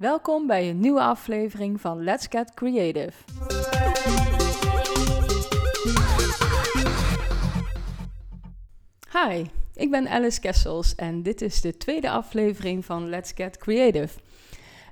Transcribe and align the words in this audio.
Welkom 0.00 0.46
bij 0.46 0.70
een 0.70 0.80
nieuwe 0.80 1.00
aflevering 1.00 1.80
van 1.80 2.02
Let's 2.02 2.26
Get 2.30 2.54
Creative. 2.54 3.12
Hi, 9.12 9.44
ik 9.74 9.90
ben 9.90 10.08
Alice 10.08 10.40
Kessels 10.40 10.94
en 10.94 11.22
dit 11.22 11.42
is 11.42 11.60
de 11.60 11.76
tweede 11.76 12.10
aflevering 12.10 12.84
van 12.84 13.08
Let's 13.08 13.32
Get 13.34 13.56
Creative. 13.56 14.18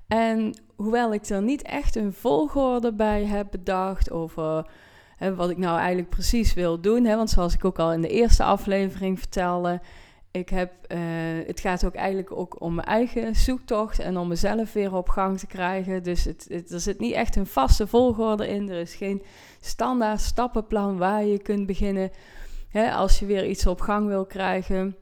En 0.09 0.61
hoewel 0.77 1.15
ik 1.15 1.25
er 1.25 1.43
niet 1.43 1.63
echt 1.63 1.97
een 1.97 2.13
volgorde 2.13 2.93
bij 2.93 3.25
heb 3.25 3.47
bedacht 3.51 4.11
over 4.11 4.71
hè, 5.17 5.35
wat 5.35 5.51
ik 5.51 5.59
nou 5.59 5.79
eigenlijk 5.79 6.11
precies 6.11 6.55
wil 6.55 6.81
doen, 6.81 7.05
hè, 7.05 7.17
want 7.17 7.31
zoals 7.31 7.55
ik 7.55 7.65
ook 7.65 7.79
al 7.79 7.93
in 7.93 8.01
de 8.01 8.09
eerste 8.09 8.45
aflevering 8.45 9.19
vertelde, 9.19 9.81
ik 10.31 10.49
heb, 10.49 10.73
uh, 10.93 10.99
het 11.47 11.61
gaat 11.61 11.85
ook 11.85 11.95
eigenlijk 11.95 12.33
ook 12.33 12.61
om 12.61 12.75
mijn 12.75 12.87
eigen 12.87 13.35
zoektocht 13.35 13.99
en 13.99 14.17
om 14.17 14.29
mezelf 14.29 14.73
weer 14.73 14.95
op 14.95 15.09
gang 15.09 15.39
te 15.39 15.47
krijgen. 15.47 16.03
Dus 16.03 16.25
het, 16.25 16.71
er 16.73 16.81
zit 16.81 16.99
niet 16.99 17.15
echt 17.15 17.37
een 17.37 17.47
vaste 17.47 17.87
volgorde 17.87 18.49
in. 18.49 18.69
Er 18.69 18.81
is 18.81 18.95
geen 18.95 19.23
standaard 19.61 20.21
stappenplan 20.21 20.99
waar 20.99 21.25
je 21.25 21.43
kunt 21.43 21.67
beginnen 21.67 22.11
hè, 22.69 22.93
als 22.93 23.19
je 23.19 23.27
weer 23.27 23.47
iets 23.47 23.67
op 23.67 23.81
gang 23.81 24.07
wil 24.07 24.27
krijgen. 24.27 24.97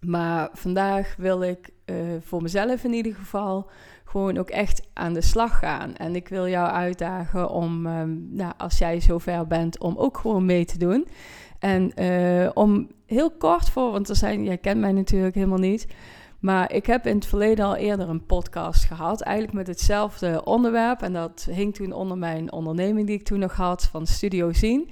Maar 0.00 0.48
vandaag 0.52 1.14
wil 1.16 1.42
ik 1.42 1.70
uh, 1.86 1.96
voor 2.20 2.42
mezelf 2.42 2.84
in 2.84 2.92
ieder 2.92 3.14
geval 3.14 3.70
gewoon 4.04 4.38
ook 4.38 4.50
echt 4.50 4.82
aan 4.92 5.14
de 5.14 5.22
slag 5.22 5.58
gaan. 5.58 5.96
En 5.96 6.14
ik 6.14 6.28
wil 6.28 6.48
jou 6.48 6.68
uitdagen 6.68 7.50
om, 7.50 7.86
um, 7.86 8.28
nou, 8.30 8.52
als 8.56 8.78
jij 8.78 9.00
zover 9.00 9.46
bent, 9.46 9.78
om 9.78 9.96
ook 9.96 10.18
gewoon 10.18 10.44
mee 10.44 10.64
te 10.64 10.78
doen. 10.78 11.06
En 11.64 11.92
uh, 11.98 12.50
om 12.54 12.88
heel 13.06 13.30
kort 13.30 13.70
voor, 13.70 13.90
want 13.90 14.08
er 14.08 14.16
zijn, 14.16 14.44
jij 14.44 14.58
kent 14.58 14.80
mij 14.80 14.92
natuurlijk 14.92 15.34
helemaal 15.34 15.58
niet. 15.58 15.86
Maar 16.40 16.72
ik 16.72 16.86
heb 16.86 17.06
in 17.06 17.14
het 17.14 17.26
verleden 17.26 17.64
al 17.64 17.76
eerder 17.76 18.08
een 18.08 18.26
podcast 18.26 18.84
gehad, 18.84 19.20
eigenlijk 19.20 19.56
met 19.56 19.66
hetzelfde 19.66 20.44
onderwerp. 20.44 21.02
En 21.02 21.12
dat 21.12 21.48
hing 21.50 21.74
toen 21.74 21.92
onder 21.92 22.18
mijn 22.18 22.52
onderneming 22.52 23.06
die 23.06 23.18
ik 23.18 23.24
toen 23.24 23.38
nog 23.38 23.56
had 23.56 23.82
van 23.82 24.06
Studio 24.06 24.52
Zien. 24.52 24.90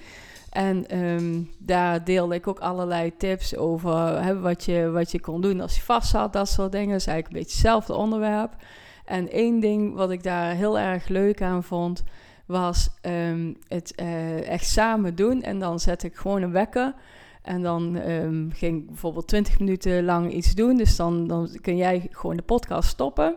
En 0.51 0.99
um, 0.99 1.51
daar 1.59 2.05
deelde 2.05 2.35
ik 2.35 2.47
ook 2.47 2.61
allerlei 2.61 3.17
tips 3.17 3.57
over 3.57 4.41
wat, 4.41 4.65
je, 4.65 4.91
wat 4.91 5.11
je 5.11 5.21
kon 5.21 5.41
doen 5.41 5.61
als 5.61 5.77
je 5.77 5.83
vast 5.83 6.11
zat, 6.11 6.33
dat 6.33 6.49
soort 6.49 6.73
dingen. 6.73 6.91
Dat 6.91 7.01
is 7.01 7.07
eigenlijk 7.07 7.37
een 7.37 7.43
beetje 7.43 7.59
hetzelfde 7.59 7.95
onderwerp. 7.95 8.57
En 9.05 9.31
één 9.31 9.61
ding 9.61 9.95
wat 9.95 10.11
ik 10.11 10.23
daar 10.23 10.55
heel 10.55 10.79
erg 10.79 11.09
leuk 11.09 11.43
aan 11.43 11.65
vond, 11.65 12.03
was 12.47 12.91
um, 13.03 13.57
het 13.69 13.93
uh, 14.01 14.49
echt 14.49 14.67
samen 14.67 15.15
doen. 15.15 15.43
En 15.43 15.59
dan 15.59 15.81
zet 15.81 16.03
ik 16.03 16.17
gewoon 16.17 16.43
een 16.43 16.53
wekker. 16.53 16.95
En 17.43 17.63
dan 17.63 17.95
um, 17.95 18.51
ging 18.55 18.81
ik 18.81 18.87
bijvoorbeeld 18.87 19.29
20 19.29 19.59
minuten 19.59 20.05
lang 20.05 20.33
iets 20.33 20.55
doen. 20.55 20.77
Dus 20.77 20.97
dan, 20.97 21.27
dan 21.27 21.59
kun 21.61 21.77
jij 21.77 22.07
gewoon 22.11 22.37
de 22.37 22.43
podcast 22.43 22.89
stoppen. 22.89 23.37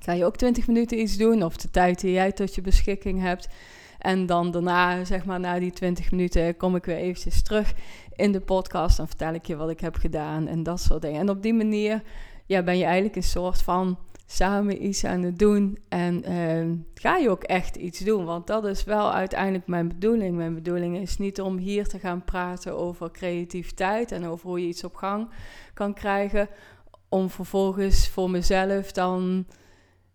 Ga 0.00 0.12
je 0.12 0.24
ook 0.24 0.36
20 0.36 0.66
minuten 0.66 1.00
iets 1.00 1.16
doen, 1.16 1.42
of 1.42 1.56
de 1.56 1.70
tijd 1.70 2.00
die 2.00 2.12
jij 2.12 2.32
tot 2.32 2.54
je 2.54 2.60
beschikking 2.60 3.20
hebt. 3.20 3.48
En 3.98 4.26
dan 4.26 4.50
daarna, 4.50 5.04
zeg 5.04 5.24
maar, 5.24 5.40
na 5.40 5.58
die 5.58 5.70
20 5.70 6.10
minuten, 6.10 6.56
kom 6.56 6.76
ik 6.76 6.84
weer 6.84 6.96
eventjes 6.96 7.42
terug 7.42 7.72
in 8.16 8.32
de 8.32 8.40
podcast. 8.40 8.96
Dan 8.96 9.06
vertel 9.06 9.34
ik 9.34 9.46
je 9.46 9.56
wat 9.56 9.70
ik 9.70 9.80
heb 9.80 9.96
gedaan 9.96 10.46
en 10.46 10.62
dat 10.62 10.80
soort 10.80 11.02
dingen. 11.02 11.20
En 11.20 11.30
op 11.30 11.42
die 11.42 11.54
manier 11.54 12.02
ja, 12.46 12.62
ben 12.62 12.78
je 12.78 12.84
eigenlijk 12.84 13.16
een 13.16 13.22
soort 13.22 13.62
van 13.62 13.98
samen 14.32 14.86
iets 14.86 15.04
aan 15.04 15.22
het 15.22 15.38
doen. 15.38 15.78
En 15.88 16.30
uh, 16.30 16.76
ga 16.94 17.16
je 17.16 17.30
ook 17.30 17.42
echt 17.42 17.76
iets 17.76 17.98
doen. 17.98 18.24
Want 18.24 18.46
dat 18.46 18.64
is 18.64 18.84
wel 18.84 19.12
uiteindelijk 19.12 19.66
mijn 19.66 19.88
bedoeling. 19.88 20.36
Mijn 20.36 20.54
bedoeling 20.54 20.98
is 20.98 21.18
niet 21.18 21.40
om 21.40 21.56
hier 21.56 21.88
te 21.88 21.98
gaan 21.98 22.24
praten 22.24 22.76
over 22.76 23.10
creativiteit 23.10 24.12
en 24.12 24.26
over 24.26 24.48
hoe 24.48 24.60
je 24.60 24.66
iets 24.66 24.84
op 24.84 24.94
gang 24.94 25.28
kan 25.74 25.94
krijgen. 25.94 26.48
Om 27.08 27.30
vervolgens 27.30 28.08
voor 28.08 28.30
mezelf 28.30 28.92
dan 28.92 29.46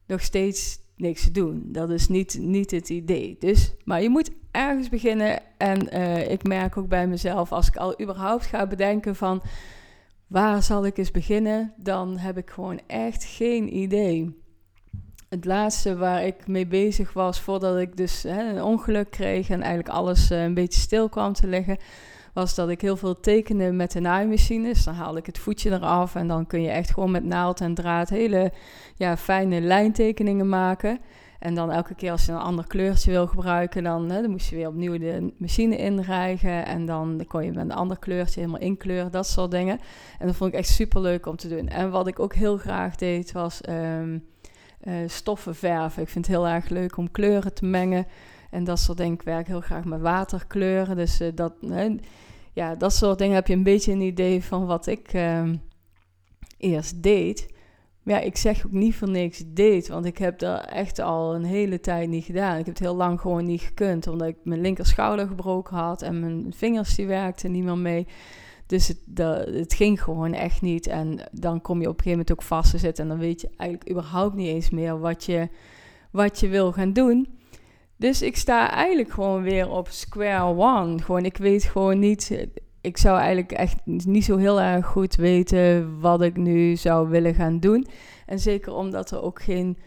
nog 0.05 0.21
steeds 0.21 0.79
niks 0.95 1.23
te 1.23 1.31
doen. 1.31 1.63
Dat 1.65 1.89
is 1.89 2.07
niet, 2.07 2.37
niet 2.39 2.71
het 2.71 2.89
idee. 2.89 3.35
Dus, 3.39 3.73
maar 3.83 4.01
je 4.01 4.09
moet 4.09 4.31
ergens 4.51 4.89
beginnen. 4.89 5.39
En 5.57 5.95
uh, 5.95 6.31
ik 6.31 6.43
merk 6.43 6.77
ook 6.77 6.87
bij 6.87 7.07
mezelf, 7.07 7.51
als 7.51 7.67
ik 7.67 7.75
al 7.75 8.01
überhaupt 8.01 8.45
ga 8.45 8.67
bedenken 8.67 9.15
van 9.15 9.41
waar 10.27 10.63
zal 10.63 10.85
ik 10.85 10.97
eens 10.97 11.11
beginnen, 11.11 11.73
dan 11.77 12.17
heb 12.17 12.37
ik 12.37 12.49
gewoon 12.49 12.79
echt 12.87 13.23
geen 13.23 13.77
idee. 13.77 14.45
Het 15.29 15.45
laatste 15.45 15.95
waar 15.95 16.25
ik 16.25 16.47
mee 16.47 16.67
bezig 16.67 17.13
was 17.13 17.41
voordat 17.41 17.77
ik 17.77 17.97
dus 17.97 18.23
hè, 18.23 18.49
een 18.49 18.63
ongeluk 18.63 19.09
kreeg 19.09 19.49
en 19.49 19.61
eigenlijk 19.61 19.95
alles 19.95 20.31
uh, 20.31 20.43
een 20.43 20.53
beetje 20.53 20.79
stil 20.79 21.09
kwam 21.09 21.33
te 21.33 21.47
liggen, 21.47 21.77
was 22.33 22.55
dat 22.55 22.69
ik 22.69 22.81
heel 22.81 22.97
veel 22.97 23.19
tekende 23.19 23.71
met 23.71 23.91
de 23.91 23.99
naaimachines. 23.99 24.73
Dus 24.73 24.83
dan 24.83 24.93
haalde 24.93 25.19
ik 25.19 25.25
het 25.25 25.37
voetje 25.37 25.71
eraf 25.71 26.15
en 26.15 26.27
dan 26.27 26.47
kun 26.47 26.61
je 26.61 26.69
echt 26.69 26.93
gewoon 26.93 27.11
met 27.11 27.23
naald 27.23 27.61
en 27.61 27.73
draad 27.73 28.09
hele 28.09 28.51
ja, 28.95 29.17
fijne 29.17 29.61
lijntekeningen 29.61 30.49
maken. 30.49 30.99
En 31.39 31.55
dan 31.55 31.71
elke 31.71 31.95
keer 31.95 32.11
als 32.11 32.25
je 32.25 32.31
een 32.31 32.37
ander 32.37 32.67
kleurtje 32.67 33.11
wil 33.11 33.27
gebruiken, 33.27 33.83
dan, 33.83 34.09
hè, 34.09 34.21
dan 34.21 34.31
moest 34.31 34.49
je 34.49 34.55
weer 34.55 34.67
opnieuw 34.67 34.97
de 34.97 35.33
machine 35.37 35.77
inrijgen. 35.77 36.65
En 36.65 36.85
dan 36.85 37.23
kon 37.27 37.45
je 37.45 37.51
met 37.51 37.63
een 37.63 37.71
ander 37.71 37.99
kleurtje 37.99 38.39
helemaal 38.39 38.61
inkleuren, 38.61 39.11
dat 39.11 39.27
soort 39.27 39.51
dingen. 39.51 39.79
En 40.19 40.27
dat 40.27 40.35
vond 40.35 40.53
ik 40.53 40.59
echt 40.59 40.69
super 40.69 41.01
leuk 41.01 41.25
om 41.25 41.35
te 41.35 41.47
doen. 41.47 41.67
En 41.67 41.89
wat 41.89 42.07
ik 42.07 42.19
ook 42.19 42.33
heel 42.33 42.57
graag 42.57 42.95
deed, 42.95 43.31
was 43.31 43.61
um, 43.69 44.23
uh, 44.83 44.93
stoffen 45.07 45.55
verven. 45.55 46.01
Ik 46.01 46.09
vind 46.09 46.27
het 46.27 46.35
heel 46.35 46.47
erg 46.47 46.69
leuk 46.69 46.97
om 46.97 47.11
kleuren 47.11 47.53
te 47.53 47.65
mengen. 47.65 48.05
En 48.51 48.63
dat 48.63 48.79
soort 48.79 48.97
dingen. 48.97 49.13
Ik 49.13 49.21
werk 49.21 49.47
heel 49.47 49.61
graag 49.61 49.85
met 49.85 50.01
waterkleuren. 50.01 50.95
Dus 50.95 51.21
uh, 51.21 51.27
dat, 51.35 51.53
hè, 51.67 51.95
ja, 52.53 52.75
dat 52.75 52.93
soort 52.93 53.17
dingen 53.17 53.35
heb 53.35 53.47
je 53.47 53.53
een 53.53 53.63
beetje 53.63 53.91
een 53.91 54.01
idee 54.01 54.43
van 54.43 54.65
wat 54.65 54.87
ik 54.87 55.13
uh, 55.13 55.49
eerst 56.57 57.03
deed 57.03 57.55
ja, 58.07 58.19
ik 58.19 58.37
zeg 58.37 58.65
ook 58.65 58.71
niet 58.71 58.95
voor 58.95 59.09
niks 59.09 59.43
deed, 59.47 59.87
want 59.87 60.05
ik 60.05 60.17
heb 60.17 60.39
dat 60.39 60.65
echt 60.65 60.99
al 60.99 61.35
een 61.35 61.43
hele 61.43 61.79
tijd 61.79 62.09
niet 62.09 62.23
gedaan. 62.23 62.51
Ik 62.51 62.65
heb 62.65 62.75
het 62.75 62.83
heel 62.83 62.95
lang 62.95 63.21
gewoon 63.21 63.45
niet 63.45 63.61
gekund, 63.61 64.07
omdat 64.07 64.27
ik 64.27 64.35
mijn 64.43 64.61
linkerschouder 64.61 65.27
gebroken 65.27 65.77
had 65.77 66.01
en 66.01 66.19
mijn 66.19 66.53
vingers 66.55 66.95
die 66.95 67.07
werkten 67.07 67.51
niet 67.51 67.63
meer 67.63 67.77
mee. 67.77 68.07
Dus 68.65 68.87
het, 68.87 68.99
dat, 69.05 69.45
het 69.45 69.73
ging 69.73 70.03
gewoon 70.03 70.33
echt 70.33 70.61
niet. 70.61 70.87
En 70.87 71.19
dan 71.31 71.61
kom 71.61 71.81
je 71.81 71.87
op 71.87 71.97
een 71.97 72.03
gegeven 72.03 72.11
moment 72.11 72.31
ook 72.31 72.41
vast 72.41 72.71
te 72.71 72.77
zitten 72.77 73.03
en 73.03 73.09
dan 73.09 73.19
weet 73.19 73.41
je 73.41 73.49
eigenlijk 73.57 73.89
überhaupt 73.91 74.35
niet 74.35 74.47
eens 74.47 74.69
meer 74.69 74.99
wat 74.99 75.23
je, 75.23 75.49
wat 76.11 76.39
je 76.39 76.47
wil 76.47 76.71
gaan 76.71 76.93
doen. 76.93 77.27
Dus 77.97 78.21
ik 78.21 78.37
sta 78.37 78.71
eigenlijk 78.71 79.11
gewoon 79.11 79.41
weer 79.41 79.69
op 79.69 79.87
square 79.87 80.55
one. 80.55 81.01
Gewoon, 81.01 81.25
ik 81.25 81.37
weet 81.37 81.63
gewoon 81.63 81.99
niet 81.99 82.47
ik 82.87 82.97
zou 82.97 83.17
eigenlijk 83.17 83.51
echt 83.51 83.75
niet 83.85 84.25
zo 84.25 84.37
heel 84.37 84.61
erg 84.61 84.85
goed 84.85 85.15
weten 85.15 85.99
wat 85.99 86.21
ik 86.21 86.37
nu 86.37 86.75
zou 86.75 87.09
willen 87.09 87.33
gaan 87.33 87.59
doen. 87.59 87.87
En 88.25 88.39
zeker 88.39 88.73
omdat 88.73 89.11
er 89.11 89.21
ook 89.21 89.41
geen, 89.41 89.77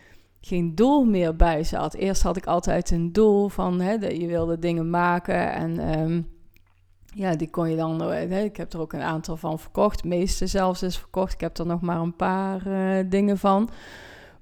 geen 0.40 0.74
doel 0.74 1.04
meer 1.04 1.36
bij 1.36 1.64
zat. 1.64 1.94
Eerst 1.94 2.22
had 2.22 2.36
ik 2.36 2.46
altijd 2.46 2.90
een 2.90 3.12
doel 3.12 3.48
van 3.48 3.80
hè, 3.80 3.92
je 3.92 4.26
wilde 4.26 4.58
dingen 4.58 4.90
maken 4.90 5.52
en 5.52 6.00
um, 6.00 6.28
ja, 7.14 7.36
die 7.36 7.50
kon 7.50 7.70
je 7.70 7.76
dan. 7.76 8.02
Hè, 8.02 8.42
ik 8.42 8.56
heb 8.56 8.72
er 8.72 8.80
ook 8.80 8.92
een 8.92 9.02
aantal 9.02 9.36
van 9.36 9.58
verkocht. 9.58 10.02
De 10.02 10.08
meeste 10.08 10.46
zelfs 10.46 10.82
is 10.82 10.98
verkocht. 10.98 11.32
Ik 11.32 11.40
heb 11.40 11.58
er 11.58 11.66
nog 11.66 11.80
maar 11.80 12.00
een 12.00 12.16
paar 12.16 12.66
uh, 12.66 13.04
dingen 13.10 13.38
van. 13.38 13.70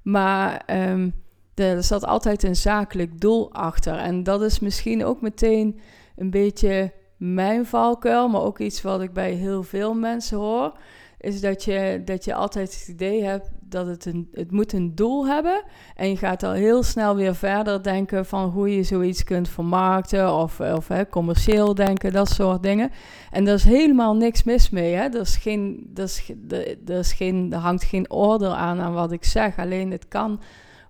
Maar 0.03 0.63
um, 0.91 1.15
er 1.55 1.83
zat 1.83 2.05
altijd 2.05 2.43
een 2.43 2.57
zakelijk 2.57 3.21
doel 3.21 3.53
achter. 3.53 3.97
En 3.97 4.23
dat 4.23 4.43
is 4.43 4.59
misschien 4.59 5.05
ook 5.05 5.21
meteen 5.21 5.81
een 6.17 6.31
beetje 6.31 6.93
mijn 7.19 7.67
valkuil, 7.67 8.29
maar 8.29 8.43
ook 8.43 8.59
iets 8.59 8.83
wat 8.83 9.03
ik 9.03 9.13
bij 9.13 9.33
heel 9.33 9.63
veel 9.63 9.95
mensen 9.95 10.39
hoor, 10.39 10.73
is 11.21 11.41
dat 11.41 11.65
je, 11.65 12.03
dat 12.05 12.25
je 12.25 12.35
altijd 12.35 12.75
het 12.75 12.89
idee 12.89 13.25
hebt 13.25 13.51
dat 13.61 13.87
het, 13.87 14.05
een, 14.05 14.29
het 14.33 14.51
moet 14.51 14.73
een 14.73 14.95
doel 14.95 15.27
hebben. 15.27 15.63
En 15.95 16.09
je 16.09 16.17
gaat 16.17 16.43
al 16.43 16.53
heel 16.53 16.83
snel 16.83 17.17
weer 17.17 17.35
verder 17.35 17.83
denken 17.83 18.27
van 18.27 18.49
hoe 18.51 18.77
je 18.77 18.83
zoiets 18.83 19.25
kunt 19.25 19.49
vermarkten 19.49 20.35
of, 20.35 20.61
of 20.61 20.89
hè, 20.89 21.09
commercieel 21.09 21.75
denken, 21.75 22.13
dat 22.13 22.29
soort 22.29 22.63
dingen. 22.63 22.91
En 23.31 23.47
er 23.47 23.55
is 23.55 23.65
helemaal 23.65 24.17
niks 24.17 24.43
mis 24.43 24.71
mee. 24.71 24.95
Hè? 24.95 25.03
Er, 25.03 25.21
is 25.21 25.37
geen, 25.37 25.91
er, 25.95 26.03
is, 26.03 26.33
er, 26.87 26.99
is 26.99 27.13
geen, 27.13 27.53
er 27.53 27.59
hangt 27.59 27.85
geen 27.85 28.11
oordeel 28.13 28.55
aan 28.55 28.81
aan 28.81 28.93
wat 28.93 29.13
ik 29.13 29.25
zeg. 29.25 29.59
Alleen 29.59 29.91
het 29.91 30.09
kan 30.09 30.41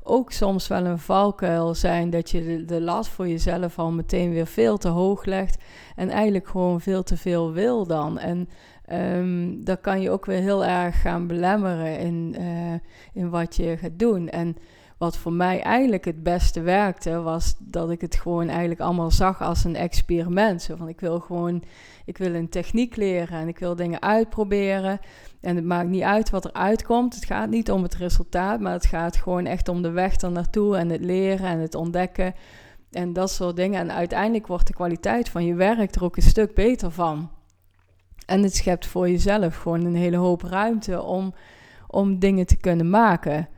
ook 0.08 0.32
soms 0.32 0.69
wel 0.69 0.84
een 0.84 0.99
valkuil 0.99 1.75
zijn 1.75 2.10
dat 2.10 2.31
je 2.31 2.64
de, 2.64 2.81
last 2.81 3.10
voor 3.10 3.28
jezelf 3.28 3.78
al 3.78 3.90
meteen 3.90 4.31
weer 4.31 4.46
veel 4.46 4.78
te 4.78 4.88
hoog 4.88 5.25
legt 5.25 5.62
en 5.96 6.10
eigenlijk 6.10 6.49
gewoon 6.49 6.81
veel 6.81 7.02
te 7.02 7.16
veel 7.16 7.52
wil 7.52 7.87
dan. 7.87 8.19
En 8.19 8.49
um, 8.93 9.64
dat 9.64 9.81
kan 9.81 10.00
je 10.00 10.10
ook 10.10 10.26
weer 10.26 10.40
heel 10.40 10.64
erg 10.64 11.00
gaan 11.00 11.26
belemmeren 11.26 11.99
in, 11.99 12.34
uh, 12.38 12.75
in 13.12 13.31
wat 13.31 13.56
je 13.56 13.76
gaat 13.76 13.99
doen. 13.99 14.28
En 14.28 14.56
wat 14.99 15.17
voor 15.17 15.33
mij 15.33 15.61
eigenlijk 15.61 16.05
het 16.05 16.23
beste 16.23 16.61
werkte, 16.61 17.21
was 17.21 17.55
dat 17.59 17.91
ik 17.91 18.00
het 18.00 18.15
gewoon 18.15 18.49
eigenlijk 18.49 18.81
allemaal 18.81 19.11
zag 19.11 19.43
als 19.43 19.65
een 19.65 19.77
experiment. 19.77 20.62
Zo 20.62 20.77
van 20.77 20.89
ik 20.89 21.00
wil 21.00 21.21
gewoon, 21.21 21.62
ik 22.05 22.19
wil 22.19 22.35
een 22.35 22.49
techniek 22.49 22.97
leren 22.97 23.39
en 23.39 23.49
ik 23.49 23.59
wil 23.59 23.77
dingen 23.77 24.03
uitproberen. 24.03 25.00
En 25.41 25.56
het 25.56 25.65
maakt 25.65 25.89
niet 25.89 26.03
uit 26.03 26.31
wat 26.31 26.45
er 26.45 26.53
uitkomt. 26.53 27.15
Het 27.15 27.25
gaat 27.25 27.50
niet 27.50 27.71
om 27.71 27.83
het 27.83 27.95
resultaat, 27.95 28.61
maar 28.61 28.73
het 28.73 28.87
gaat 28.87 29.17
gewoon 29.17 29.47
echt 29.47 29.69
om 29.69 29.83
de 29.83 29.91
weg 29.91 30.21
er 30.21 30.33
naartoe 30.33 30.77
en 30.77 30.89
het 30.89 31.05
leren 31.05 31.47
en 31.47 31.59
het 31.59 31.75
ontdekken 31.75 32.35
en 32.91 33.12
dat 33.12 33.31
soort 33.31 33.56
dingen. 33.56 33.81
En 33.81 33.93
uiteindelijk 33.93 34.47
wordt 34.47 34.67
de 34.67 34.73
kwaliteit 34.73 35.29
van 35.29 35.45
je 35.45 35.55
werk 35.55 35.95
er 35.95 36.05
ook 36.05 36.17
een 36.17 36.23
stuk 36.23 36.55
beter 36.55 36.91
van. 36.91 37.31
En 38.27 38.43
het 38.43 38.56
schept 38.56 38.87
voor 38.87 39.09
jezelf 39.09 39.56
gewoon 39.56 39.85
een 39.85 39.95
hele 39.95 40.17
hoop 40.17 40.43
ruimte 40.43 41.03
om, 41.03 41.35
om 41.87 42.19
dingen 42.19 42.47
te 42.47 42.56
kunnen 42.56 42.91
maken. 42.91 43.49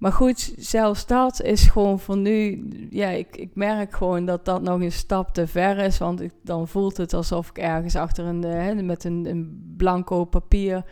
Maar 0.00 0.12
goed, 0.12 0.54
zelfs 0.56 1.06
dat 1.06 1.42
is 1.42 1.66
gewoon 1.66 1.98
voor 1.98 2.16
nu. 2.16 2.68
Ja, 2.90 3.08
ik, 3.08 3.36
ik 3.36 3.50
merk 3.54 3.94
gewoon 3.94 4.24
dat 4.24 4.44
dat 4.44 4.62
nog 4.62 4.80
een 4.80 4.92
stap 4.92 5.34
te 5.34 5.46
ver 5.46 5.78
is. 5.78 5.98
Want 5.98 6.20
ik, 6.20 6.32
dan 6.42 6.68
voelt 6.68 6.96
het 6.96 7.14
alsof 7.14 7.48
ik 7.48 7.58
ergens 7.58 7.96
achter 7.96 8.24
een. 8.24 8.42
Hè, 8.42 8.74
met 8.74 9.04
een, 9.04 9.26
een 9.26 9.74
blanco 9.76 10.24
papier. 10.24 10.84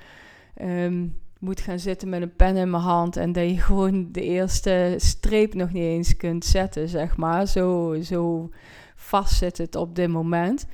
Ehm, 0.55 1.07
moet 1.39 1.61
gaan 1.61 1.79
zitten 1.79 2.09
met 2.09 2.23
een 2.23 2.37
pen 2.37 2.57
in 2.57 2.71
mijn 2.71 2.83
hand. 2.83 3.17
En 3.17 3.33
dat 3.33 3.49
je 3.49 3.61
gewoon 3.61 4.09
de 4.13 4.23
eerste 4.23 4.95
streep 4.97 5.55
nog 5.55 5.73
niet 5.73 5.83
eens 5.83 6.17
kunt 6.17 6.45
zetten, 6.45 6.89
zeg 6.89 7.17
maar. 7.17 7.47
Zo, 7.47 7.97
zo 8.03 8.51
vast 8.95 9.35
zit 9.35 9.59
het 9.59 9.77
op 9.77 9.95
dit 9.95 10.09
moment. 10.09 10.67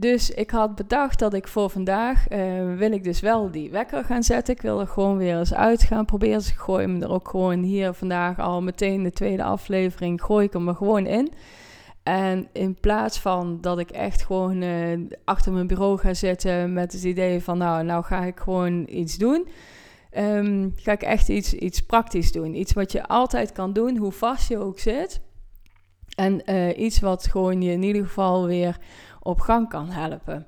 Dus 0.00 0.30
ik 0.30 0.50
had 0.50 0.74
bedacht 0.74 1.18
dat 1.18 1.34
ik 1.34 1.48
voor 1.48 1.70
vandaag 1.70 2.30
uh, 2.32 2.76
wil 2.76 2.92
ik 2.92 3.04
dus 3.04 3.20
wel 3.20 3.50
die 3.50 3.70
wekker 3.70 4.04
gaan 4.04 4.22
zetten. 4.22 4.54
Ik 4.54 4.62
wil 4.62 4.80
er 4.80 4.86
gewoon 4.86 5.16
weer 5.16 5.38
eens 5.38 5.54
uit 5.54 5.82
gaan 5.82 6.04
proberen. 6.04 6.38
Dus 6.38 6.50
ik 6.50 6.56
gooi 6.56 6.86
hem 6.86 7.02
er 7.02 7.10
ook 7.10 7.28
gewoon 7.28 7.62
hier 7.62 7.92
vandaag 7.92 8.38
al 8.38 8.62
meteen 8.62 9.02
de 9.02 9.10
tweede 9.10 9.42
aflevering. 9.42 10.22
Gooi 10.22 10.46
ik 10.46 10.52
hem 10.52 10.68
er 10.68 10.74
gewoon 10.74 11.06
in. 11.06 11.32
En 12.02 12.48
in 12.52 12.74
plaats 12.80 13.18
van 13.18 13.58
dat 13.60 13.78
ik 13.78 13.90
echt 13.90 14.22
gewoon 14.22 14.62
uh, 14.62 14.98
achter 15.24 15.52
mijn 15.52 15.66
bureau 15.66 15.98
ga 15.98 16.14
zitten 16.14 16.72
met 16.72 16.92
het 16.92 17.04
idee 17.04 17.42
van 17.42 17.58
nou, 17.58 17.84
nou 17.84 18.04
ga 18.04 18.24
ik 18.24 18.38
gewoon 18.38 18.86
iets 18.90 19.16
doen. 19.16 19.48
Um, 20.18 20.72
ga 20.76 20.92
ik 20.92 21.02
echt 21.02 21.28
iets, 21.28 21.54
iets 21.54 21.80
praktisch 21.80 22.32
doen. 22.32 22.54
Iets 22.54 22.72
wat 22.72 22.92
je 22.92 23.06
altijd 23.06 23.52
kan 23.52 23.72
doen, 23.72 23.96
hoe 23.96 24.12
vast 24.12 24.48
je 24.48 24.58
ook 24.58 24.78
zit. 24.78 25.20
En 26.16 26.42
uh, 26.50 26.78
iets 26.78 27.00
wat 27.00 27.26
gewoon 27.26 27.62
je 27.62 27.72
in 27.72 27.82
ieder 27.82 28.06
geval 28.06 28.46
weer 28.46 28.78
op 29.28 29.40
gang 29.40 29.68
kan 29.68 29.90
helpen. 29.90 30.46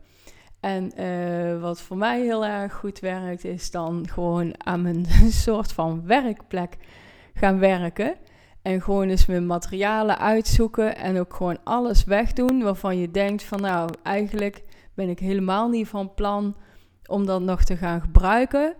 En 0.61 1.00
uh, 1.00 1.61
wat 1.61 1.81
voor 1.81 1.97
mij 1.97 2.21
heel 2.21 2.47
erg 2.47 2.75
goed 2.75 2.99
werkt, 2.99 3.44
is 3.44 3.71
dan 3.71 4.09
gewoon 4.09 4.67
aan 4.67 4.82
mijn 4.82 5.06
soort 5.47 5.73
van 5.73 6.06
werkplek 6.06 6.77
gaan 7.35 7.59
werken. 7.59 8.15
En 8.62 8.82
gewoon 8.82 9.09
eens 9.09 9.27
mijn 9.27 9.47
materialen 9.47 10.19
uitzoeken 10.19 10.97
en 10.97 11.19
ook 11.19 11.35
gewoon 11.35 11.59
alles 11.65 12.05
wegdoen 12.05 12.62
waarvan 12.62 12.99
je 12.99 13.11
denkt 13.11 13.43
van 13.43 13.61
nou, 13.61 13.91
eigenlijk 14.03 14.62
ben 14.94 15.09
ik 15.09 15.19
helemaal 15.19 15.69
niet 15.69 15.88
van 15.88 16.15
plan 16.15 16.56
om 17.06 17.26
dat 17.26 17.41
nog 17.41 17.65
te 17.65 17.76
gaan 17.76 18.00
gebruiken. 18.00 18.75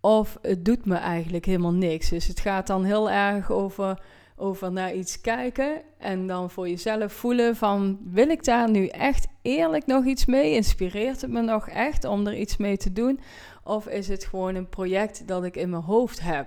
Of 0.00 0.38
het 0.42 0.64
doet 0.64 0.86
me 0.86 0.94
eigenlijk 0.94 1.44
helemaal 1.44 1.72
niks. 1.72 2.08
Dus 2.08 2.26
het 2.26 2.40
gaat 2.40 2.66
dan 2.66 2.84
heel 2.84 3.10
erg 3.10 3.50
over 3.50 4.02
over 4.40 4.72
naar 4.72 4.94
iets 4.94 5.20
kijken 5.20 5.82
en 5.98 6.26
dan 6.26 6.50
voor 6.50 6.68
jezelf 6.68 7.12
voelen 7.12 7.56
van 7.56 7.98
wil 8.04 8.28
ik 8.28 8.44
daar 8.44 8.70
nu 8.70 8.86
echt 8.86 9.26
eerlijk 9.42 9.86
nog 9.86 10.04
iets 10.04 10.26
mee? 10.26 10.54
Inspireert 10.54 11.20
het 11.20 11.30
me 11.30 11.40
nog 11.40 11.68
echt 11.68 12.04
om 12.04 12.26
er 12.26 12.36
iets 12.36 12.56
mee 12.56 12.76
te 12.76 12.92
doen? 12.92 13.20
Of 13.64 13.86
is 13.86 14.08
het 14.08 14.24
gewoon 14.24 14.54
een 14.54 14.68
project 14.68 15.28
dat 15.28 15.44
ik 15.44 15.56
in 15.56 15.70
mijn 15.70 15.82
hoofd 15.82 16.20
heb? 16.20 16.46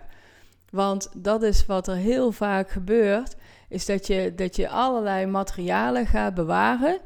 Want 0.70 1.10
dat 1.16 1.44
is 1.44 1.66
wat 1.66 1.88
er 1.88 1.96
heel 1.96 2.32
vaak 2.32 2.70
gebeurt, 2.70 3.36
is 3.70 3.86
dat 3.86 4.08
je, 4.08 4.34
dat 4.36 4.56
je 4.56 4.70
allerlei 4.70 5.26
materialen 5.26 6.06
gaat 6.06 6.34
bewaren 6.34 7.00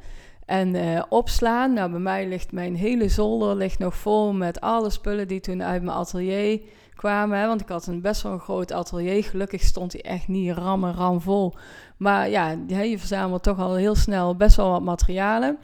en 0.45 0.75
uh, 0.75 1.01
opslaan. 1.09 1.73
Nou, 1.73 1.91
bij 1.91 1.99
mij 1.99 2.27
ligt 2.27 2.51
mijn 2.51 2.75
hele 2.75 3.09
zolder 3.09 3.55
ligt 3.55 3.79
nog 3.79 3.95
vol 3.95 4.33
met 4.33 4.61
alle 4.61 4.89
spullen 4.89 5.27
die 5.27 5.39
toen 5.39 5.63
uit 5.63 5.83
mijn 5.83 5.97
atelier 5.97 6.61
kwamen. 6.97 7.39
Hè, 7.39 7.47
want 7.47 7.61
ik 7.61 7.69
had 7.69 7.87
een 7.87 8.01
best 8.01 8.21
wel 8.21 8.31
een 8.31 8.39
groot 8.39 8.71
atelier. 8.71 9.23
Gelukkig 9.23 9.61
stond 9.61 9.91
hij 9.91 10.01
echt 10.01 10.27
niet 10.27 10.51
ram 10.51 10.83
en 10.83 10.93
ram 10.93 11.21
vol. 11.21 11.53
Maar 11.97 12.29
ja, 12.29 12.55
je 12.67 12.99
verzamelt 12.99 13.43
toch 13.43 13.59
al 13.59 13.75
heel 13.75 13.95
snel 13.95 14.35
best 14.35 14.55
wel 14.55 14.69
wat 14.69 14.81
materialen. 14.81 15.57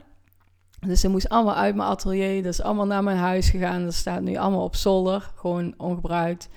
Dus 0.80 1.00
ze 1.00 1.08
moest 1.08 1.28
allemaal 1.28 1.54
uit 1.54 1.74
mijn 1.74 1.88
atelier. 1.88 2.42
Dat 2.42 2.52
is 2.52 2.62
allemaal 2.62 2.86
naar 2.86 3.02
mijn 3.02 3.16
huis 3.16 3.50
gegaan. 3.50 3.84
Dat 3.84 3.94
staat 3.94 4.22
nu 4.22 4.36
allemaal 4.36 4.64
op 4.64 4.76
zolder. 4.76 5.30
Gewoon 5.34 5.74
ongebruikt. 5.76 6.48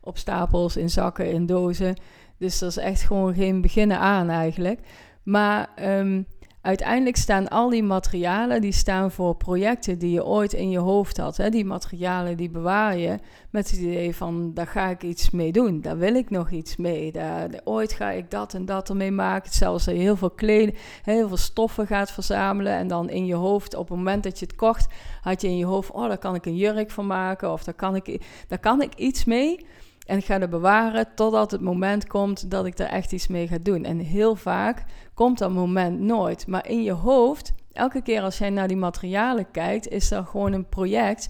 Op 0.00 0.18
stapels, 0.18 0.76
in 0.76 0.90
zakken, 0.90 1.30
in 1.30 1.46
dozen. 1.46 1.96
Dus 2.38 2.58
dat 2.58 2.70
is 2.70 2.76
echt 2.76 3.02
gewoon 3.02 3.34
geen 3.34 3.60
beginnen 3.60 3.98
aan 3.98 4.30
eigenlijk. 4.30 4.80
Maar 5.22 5.68
um, 5.98 6.26
uiteindelijk 6.64 7.16
staan 7.16 7.48
al 7.48 7.68
die 7.68 7.82
materialen, 7.82 8.60
die 8.60 8.72
staan 8.72 9.10
voor 9.10 9.36
projecten 9.36 9.98
die 9.98 10.10
je 10.10 10.24
ooit 10.24 10.52
in 10.52 10.70
je 10.70 10.78
hoofd 10.78 11.16
had. 11.16 11.36
Hè? 11.36 11.50
Die 11.50 11.64
materialen 11.64 12.36
die 12.36 12.50
bewaar 12.50 12.96
je 12.96 13.18
met 13.50 13.70
het 13.70 13.80
idee 13.80 14.16
van, 14.16 14.54
daar 14.54 14.66
ga 14.66 14.88
ik 14.88 15.02
iets 15.02 15.30
mee 15.30 15.52
doen. 15.52 15.80
Daar 15.80 15.98
wil 15.98 16.14
ik 16.14 16.30
nog 16.30 16.50
iets 16.50 16.76
mee. 16.76 17.12
Daar, 17.12 17.48
ooit 17.64 17.92
ga 17.92 18.10
ik 18.10 18.30
dat 18.30 18.54
en 18.54 18.64
dat 18.64 18.88
ermee 18.88 19.10
maken. 19.10 19.52
Zelfs 19.52 19.84
dat 19.84 19.94
je 19.94 20.00
heel 20.00 20.16
veel 20.16 20.30
kleding, 20.30 20.78
heel 21.02 21.28
veel 21.28 21.36
stoffen 21.36 21.86
gaat 21.86 22.10
verzamelen. 22.10 22.72
En 22.72 22.88
dan 22.88 23.10
in 23.10 23.26
je 23.26 23.34
hoofd, 23.34 23.74
op 23.74 23.88
het 23.88 23.96
moment 23.96 24.22
dat 24.22 24.38
je 24.38 24.46
het 24.46 24.56
kocht, 24.56 24.86
had 25.20 25.40
je 25.40 25.48
in 25.48 25.56
je 25.56 25.66
hoofd, 25.66 25.90
oh, 25.90 26.08
daar 26.08 26.18
kan 26.18 26.34
ik 26.34 26.46
een 26.46 26.56
jurk 26.56 26.90
van 26.90 27.06
maken. 27.06 27.52
Of 27.52 27.64
daar 27.64 27.74
kan 27.74 27.96
ik, 27.96 28.20
daar 28.48 28.58
kan 28.58 28.82
ik 28.82 28.94
iets 28.94 29.24
mee. 29.24 29.66
En 30.04 30.18
ik 30.18 30.24
ga 30.24 30.38
het 30.38 30.50
bewaren 30.50 31.06
totdat 31.14 31.50
het 31.50 31.60
moment 31.60 32.06
komt 32.06 32.50
dat 32.50 32.66
ik 32.66 32.78
er 32.78 32.86
echt 32.86 33.12
iets 33.12 33.26
mee 33.26 33.48
ga 33.48 33.58
doen. 33.62 33.84
En 33.84 33.98
heel 33.98 34.36
vaak 34.36 34.84
komt 35.14 35.38
dat 35.38 35.50
moment 35.50 36.00
nooit. 36.00 36.46
Maar 36.46 36.68
in 36.68 36.82
je 36.82 36.92
hoofd, 36.92 37.52
elke 37.72 38.02
keer 38.02 38.22
als 38.22 38.38
jij 38.38 38.50
naar 38.50 38.68
die 38.68 38.76
materialen 38.76 39.50
kijkt, 39.50 39.88
is 39.88 40.10
er 40.10 40.24
gewoon 40.24 40.52
een 40.52 40.68
project 40.68 41.28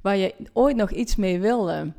waar 0.00 0.16
je 0.16 0.34
ooit 0.52 0.76
nog 0.76 0.90
iets 0.90 1.16
mee 1.16 1.40
wilde. 1.40 1.92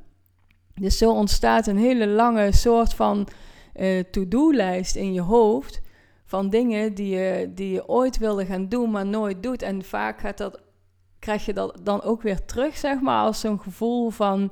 Dus 0.75 0.97
zo 0.97 1.11
ontstaat 1.11 1.67
een 1.67 1.77
hele 1.77 2.07
lange 2.07 2.51
soort 2.51 2.93
van 2.93 3.27
uh, 3.75 4.03
to-do-lijst 4.11 4.95
in 4.95 5.13
je 5.13 5.21
hoofd. 5.21 5.81
Van 6.25 6.49
dingen 6.49 6.93
die 6.93 7.15
je, 7.15 7.51
die 7.53 7.71
je 7.71 7.87
ooit 7.87 8.17
wilde 8.17 8.45
gaan 8.45 8.69
doen, 8.69 8.91
maar 8.91 9.05
nooit 9.05 9.43
doet. 9.43 9.61
En 9.61 9.83
vaak 9.83 10.19
gaat 10.19 10.37
dat, 10.37 10.61
krijg 11.19 11.45
je 11.45 11.53
dat 11.53 11.79
dan 11.83 12.01
ook 12.01 12.21
weer 12.21 12.45
terug, 12.45 12.77
zeg 12.77 12.99
maar, 12.99 13.21
als 13.21 13.39
zo'n 13.39 13.59
gevoel 13.59 14.09
van 14.09 14.51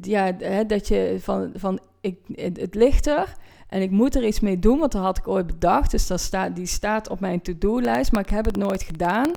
ja, 0.00 0.36
hè, 0.38 0.66
dat 0.66 0.88
je 0.88 1.16
van, 1.20 1.50
van 1.54 1.80
ik, 2.00 2.18
het, 2.34 2.74
ligt 2.74 3.06
er 3.06 3.34
en 3.68 3.82
ik 3.82 3.90
moet 3.90 4.14
er 4.14 4.26
iets 4.26 4.40
mee 4.40 4.58
doen, 4.58 4.78
want 4.78 4.92
dat 4.92 5.02
had 5.02 5.18
ik 5.18 5.28
ooit 5.28 5.46
bedacht. 5.46 5.90
Dus 5.90 6.06
dat 6.06 6.20
staat, 6.20 6.56
die 6.56 6.66
staat 6.66 7.08
op 7.08 7.20
mijn 7.20 7.40
to-do-lijst, 7.40 8.12
maar 8.12 8.22
ik 8.22 8.30
heb 8.30 8.44
het 8.44 8.56
nooit 8.56 8.82
gedaan. 8.82 9.30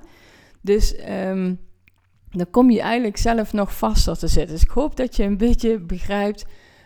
Dus 0.60 0.94
um, 1.08 1.58
dan 2.30 2.50
kom 2.50 2.70
je 2.70 2.80
eigenlijk 2.80 3.16
zelf 3.16 3.52
nog 3.52 3.76
vaster 3.76 4.18
te 4.18 4.28
zitten. 4.28 4.54
Dus 4.54 4.64
ik 4.64 4.70
hoop 4.70 4.96
dat 4.96 5.16
je 5.16 5.22
een 5.22 5.36
beetje 5.36 5.80
begrijpt 5.80 6.44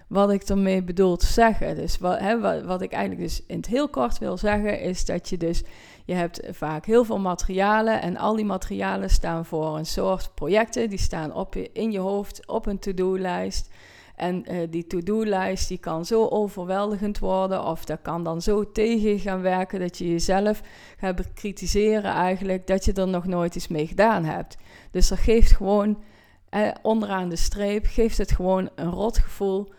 wat 0.09 0.31
ik 0.31 0.43
ermee 0.43 0.83
bedoel 0.83 1.17
te 1.17 1.27
zeggen. 1.27 1.77
Dus 1.77 1.99
wat, 1.99 2.19
hè, 2.19 2.41
wat, 2.41 2.63
wat 2.63 2.83
ik 2.83 2.93
eigenlijk 2.93 3.23
dus 3.23 3.43
in 3.47 3.57
het 3.57 3.67
heel 3.67 3.89
kort 3.89 4.19
wil 4.19 4.37
zeggen, 4.37 4.81
is 4.81 5.05
dat 5.05 5.29
je 5.29 5.37
dus 5.37 5.63
je 6.05 6.15
hebt 6.15 6.41
vaak 6.51 6.87
heel 6.87 7.05
veel 7.05 7.19
materialen 7.19 8.03
en 8.03 8.17
al 8.17 8.37
die 8.37 8.45
materialen 8.45 9.11
staan 9.11 9.45
voor 9.45 9.77
een 9.77 9.87
soort 9.87 10.31
projecten. 10.35 10.89
Die 10.89 10.99
staan 10.99 11.35
op 11.35 11.57
in 11.57 11.93
je 11.93 11.99
hoofd 11.99 12.47
op 12.47 12.67
een 12.67 12.79
to-do-lijst. 12.79 13.71
En 14.17 14.53
uh, 14.53 14.67
die 14.71 14.87
to-do-lijst 14.87 15.69
die 15.69 15.79
kan 15.79 16.05
zo 16.05 16.27
overweldigend 16.27 17.19
worden 17.19 17.65
of 17.65 17.85
dat 17.85 17.99
kan 18.03 18.25
dan 18.25 18.43
zo 18.43 18.73
tegen 18.73 19.19
gaan 19.19 19.41
werken 19.41 19.81
dat 19.81 19.99
je 19.99 20.11
jezelf 20.11 20.63
gaat 20.97 21.17
bekritiseren 21.17 22.13
eigenlijk 22.13 22.67
dat 22.67 22.85
je 22.85 22.93
er 22.93 23.09
nog 23.09 23.27
nooit 23.27 23.55
iets 23.55 23.69
mee 23.69 23.87
gedaan 23.87 24.25
hebt. 24.25 24.57
Dus 24.91 25.09
dat 25.09 25.19
geeft 25.19 25.53
gewoon 25.53 26.03
eh, 26.49 26.71
onderaan 26.83 27.29
de 27.29 27.37
streep, 27.37 27.87
geeft 27.87 28.19
het 28.19 28.33
gewoon 28.33 28.71
een 28.75 28.91
rot 28.91 29.19
gevoel 29.19 29.73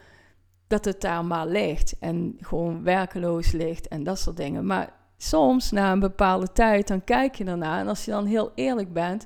dat 0.68 0.86
het 0.86 1.02
daar 1.02 1.26
maar 1.26 1.48
ligt 1.48 1.96
en 2.00 2.38
gewoon 2.42 2.84
werkeloos 2.84 3.52
ligt 3.52 3.88
en 3.88 4.04
dat 4.04 4.20
soort 4.20 4.38
dingen. 4.38 4.66
Maar 4.66 4.94
soms 5.26 5.72
na 5.72 5.92
een 5.92 6.00
bepaalde 6.00 6.52
tijd, 6.52 6.88
dan 6.88 7.04
kijk 7.04 7.36
je 7.36 7.46
ernaar. 7.46 7.80
En 7.80 7.88
als 7.88 8.06
je 8.06 8.12
dan 8.12 8.26
heel 8.26 8.52
eerlijk 8.56 8.94
bent, 8.94 9.26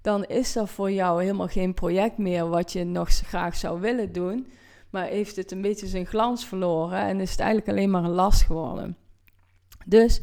dan 0.00 0.24
is 0.24 0.52
dat 0.52 0.70
voor 0.70 0.92
jou 0.92 1.22
helemaal 1.22 1.46
geen 1.46 1.74
project 1.74 2.18
meer 2.18 2.48
wat 2.48 2.72
je 2.72 2.84
nog 2.84 3.08
graag 3.10 3.56
zou 3.56 3.80
willen 3.80 4.12
doen. 4.12 4.46
Maar 4.90 5.04
heeft 5.04 5.36
het 5.36 5.52
een 5.52 5.62
beetje 5.62 5.86
zijn 5.86 6.06
glans 6.06 6.46
verloren 6.46 6.98
en 6.98 7.20
is 7.20 7.30
het 7.30 7.40
eigenlijk 7.40 7.70
alleen 7.70 7.90
maar 7.90 8.04
een 8.04 8.10
last 8.10 8.42
geworden. 8.42 8.96
Dus 9.86 10.20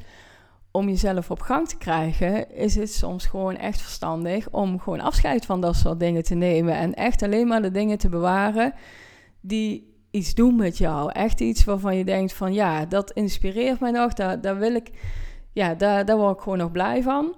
om 0.72 0.88
jezelf 0.88 1.32
op 1.32 1.42
gang 1.42 1.68
te 1.68 1.78
krijgen, 1.78 2.56
is 2.56 2.76
het 2.76 2.94
soms 2.94 3.26
gewoon 3.26 3.56
echt 3.56 3.82
verstandig 3.82 4.50
om 4.50 4.80
gewoon 4.80 5.00
afscheid 5.00 5.46
van 5.46 5.62
dat 5.62 5.76
soort 5.76 6.00
dingen 6.00 6.24
te 6.24 6.36
nemen. 6.36 6.76
En 6.76 6.94
echt 6.94 7.22
alleen 7.22 7.48
maar 7.48 7.62
de 7.62 7.72
dingen 7.72 7.98
te 7.98 8.10
bewaren 8.10 8.74
die 9.42 9.93
iets 10.14 10.34
doen 10.34 10.56
met 10.56 10.78
jou. 10.78 11.12
Echt 11.12 11.42
iets 11.42 11.64
waarvan 11.64 11.98
je 11.98 12.06
denkt 12.06 12.34
van 12.34 12.54
ja, 12.54 12.86
dat 12.86 13.12
inspireert 13.12 13.80
mij 13.80 13.92
nog. 13.92 14.14
Daar, 14.14 14.58
wil 14.58 14.76
ik, 14.76 14.90
ja, 15.52 15.74
daar, 15.74 16.06
daar 16.06 16.18
word 16.18 16.36
ik 16.36 16.42
gewoon 16.42 16.58
nog 16.58 16.72
blij 16.72 17.04
van. 17.04 17.36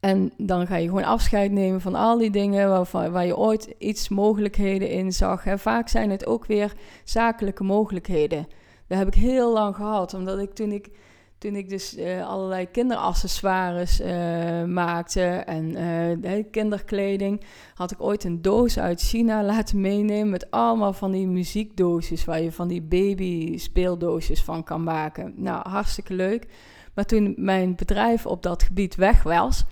En 0.00 0.32
dan 0.36 0.66
ga 0.66 0.76
je 0.76 0.88
gewoon 0.88 1.04
afscheid 1.04 1.52
nemen 1.52 1.80
van 1.80 1.94
al 1.94 2.18
die 2.18 2.30
dingen 2.30 2.68
waarvan, 2.68 3.10
waar 3.10 3.26
je 3.26 3.36
ooit 3.36 3.74
iets 3.78 4.08
mogelijkheden 4.08 4.90
in 4.90 5.12
zag. 5.12 5.46
En 5.46 5.58
vaak 5.58 5.88
zijn 5.88 6.10
het 6.10 6.26
ook 6.26 6.46
weer 6.46 6.72
zakelijke 7.04 7.64
mogelijkheden. 7.64 8.46
Dat 8.86 8.98
heb 8.98 9.06
ik 9.06 9.14
heel 9.14 9.52
lang 9.52 9.76
gehad, 9.76 10.14
omdat 10.14 10.38
ik 10.38 10.54
toen 10.54 10.72
ik 10.72 10.90
toen 11.38 11.54
ik 11.54 11.68
dus 11.68 11.98
uh, 11.98 12.28
allerlei 12.28 12.70
kinderaccessoires 12.70 14.00
uh, 14.00 14.64
maakte 14.64 15.22
en 15.22 15.78
uh, 16.24 16.44
kinderkleding, 16.50 17.44
had 17.74 17.90
ik 17.90 18.02
ooit 18.02 18.24
een 18.24 18.42
doos 18.42 18.78
uit 18.78 19.00
China 19.00 19.42
laten 19.42 19.80
meenemen 19.80 20.30
met 20.30 20.50
allemaal 20.50 20.92
van 20.92 21.10
die 21.10 21.26
muziekdoosjes 21.26 22.24
waar 22.24 22.42
je 22.42 22.52
van 22.52 22.68
die 22.68 22.82
baby 22.82 23.58
speeldoosjes 23.58 24.42
van 24.42 24.64
kan 24.64 24.82
maken. 24.82 25.34
Nou, 25.36 25.68
hartstikke 25.68 26.14
leuk. 26.14 26.46
Maar 26.94 27.04
toen 27.04 27.34
mijn 27.36 27.76
bedrijf 27.76 28.26
op 28.26 28.42
dat 28.42 28.62
gebied 28.62 28.94
weg 28.94 29.22
was, 29.22 29.64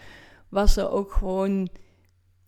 was 0.49 0.77
er 0.77 0.91
ook 0.91 1.13
gewoon 1.13 1.69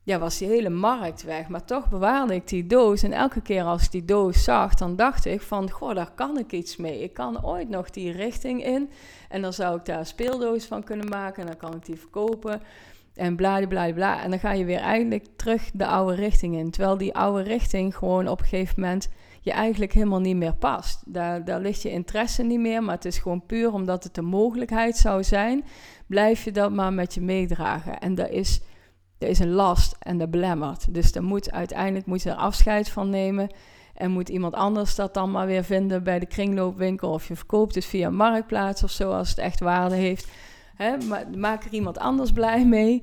ja, 0.05 0.19
was 0.19 0.39
die 0.39 0.49
hele 0.49 0.71
markt 0.71 1.23
weg. 1.23 1.49
Maar 1.49 1.65
toch 1.65 1.89
bewaarde 1.89 2.35
ik 2.35 2.49
die 2.49 2.67
doos. 2.67 3.03
En 3.03 3.13
elke 3.13 3.41
keer 3.41 3.63
als 3.63 3.85
ik 3.85 3.91
die 3.91 4.05
doos 4.05 4.45
zag, 4.45 4.75
dan 4.75 4.97
dacht 4.97 5.25
ik 5.25 5.41
van... 5.41 5.71
Goh, 5.71 5.95
daar 5.95 6.13
kan 6.15 6.39
ik 6.39 6.53
iets 6.53 6.77
mee. 6.77 7.03
Ik 7.03 7.15
kan 7.15 7.45
ooit 7.45 7.69
nog 7.69 7.91
die 7.91 8.13
richting 8.13 8.65
in. 8.65 8.91
En 9.29 9.43
dan 9.43 9.53
zou 9.53 9.79
ik 9.79 9.85
daar 9.85 9.99
een 9.99 10.07
speeldoos 10.07 10.65
van 10.65 10.85
kunnen 10.85 11.09
maken. 11.09 11.41
En 11.41 11.47
dan 11.47 11.57
kan 11.57 11.75
ik 11.75 11.85
die 11.85 11.99
verkopen. 11.99 12.63
En 13.15 13.37
bla, 13.37 13.67
bla, 13.67 13.93
bla. 13.93 14.23
En 14.23 14.31
dan 14.31 14.39
ga 14.39 14.53
je 14.53 14.65
weer 14.65 14.81
eigenlijk 14.81 15.27
terug 15.37 15.71
de 15.75 15.87
oude 15.87 16.15
richting 16.15 16.57
in. 16.57 16.71
Terwijl 16.71 16.97
die 16.97 17.15
oude 17.15 17.43
richting 17.43 17.97
gewoon 17.97 18.29
op 18.29 18.41
een 18.41 18.47
gegeven 18.47 18.81
moment 18.81 19.09
je 19.45 19.53
eigenlijk 19.53 19.93
helemaal 19.93 20.21
niet 20.21 20.37
meer 20.37 20.55
past. 20.55 21.03
Daar, 21.07 21.45
daar 21.45 21.61
ligt 21.61 21.83
je 21.83 21.91
interesse 21.91 22.43
niet 22.43 22.61
meer, 22.61 22.83
maar 22.83 22.95
het 22.95 23.05
is 23.05 23.19
gewoon 23.19 23.47
puur 23.47 23.73
omdat 23.73 24.05
het 24.05 24.17
een 24.17 24.25
mogelijkheid 24.25 24.97
zou 24.97 25.25
zijn, 25.25 25.65
blijf 26.07 26.45
je 26.45 26.51
dat 26.51 26.73
maar 26.73 26.93
met 26.93 27.15
je 27.15 27.21
meedragen. 27.21 27.99
En 27.99 28.15
dat 28.15 28.31
is, 28.31 28.61
is 29.29 29.39
een 29.39 29.53
last 29.53 29.97
en 29.99 30.19
dat 30.19 30.31
belemmert. 30.31 30.95
Dus 30.95 31.13
daar 31.13 31.23
moet, 31.23 31.53
uiteindelijk 31.53 32.07
moet 32.07 32.23
je 32.23 32.31
er 32.31 32.37
afscheid 32.37 32.91
van 32.91 33.11
nemen. 33.11 33.49
En 33.95 34.11
moet 34.11 34.29
iemand 34.29 34.55
anders 34.55 34.95
dat 34.95 35.15
dan 35.15 35.31
maar 35.31 35.47
weer 35.47 35.65
vinden 35.65 36.03
bij 36.03 36.19
de 36.19 36.27
kringloopwinkel. 36.27 37.11
Of 37.11 37.29
je 37.29 37.37
verkoopt 37.37 37.75
het 37.75 37.85
via 37.85 38.11
Marktplaats 38.11 38.83
of 38.83 38.91
zo, 38.91 39.11
als 39.11 39.29
het 39.29 39.39
echt 39.39 39.61
waarde 39.61 39.95
heeft. 39.95 40.29
Hè? 40.75 40.97
Maar 40.97 41.25
maak 41.37 41.65
er 41.65 41.73
iemand 41.73 41.99
anders 41.99 42.33
blij 42.33 42.67
mee. 42.67 43.03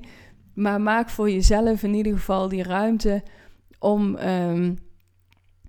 Maar 0.54 0.80
maak 0.80 1.10
voor 1.10 1.30
jezelf 1.30 1.82
in 1.82 1.94
ieder 1.94 2.12
geval 2.12 2.48
die 2.48 2.62
ruimte 2.62 3.22
om, 3.78 4.16
um, 4.16 4.78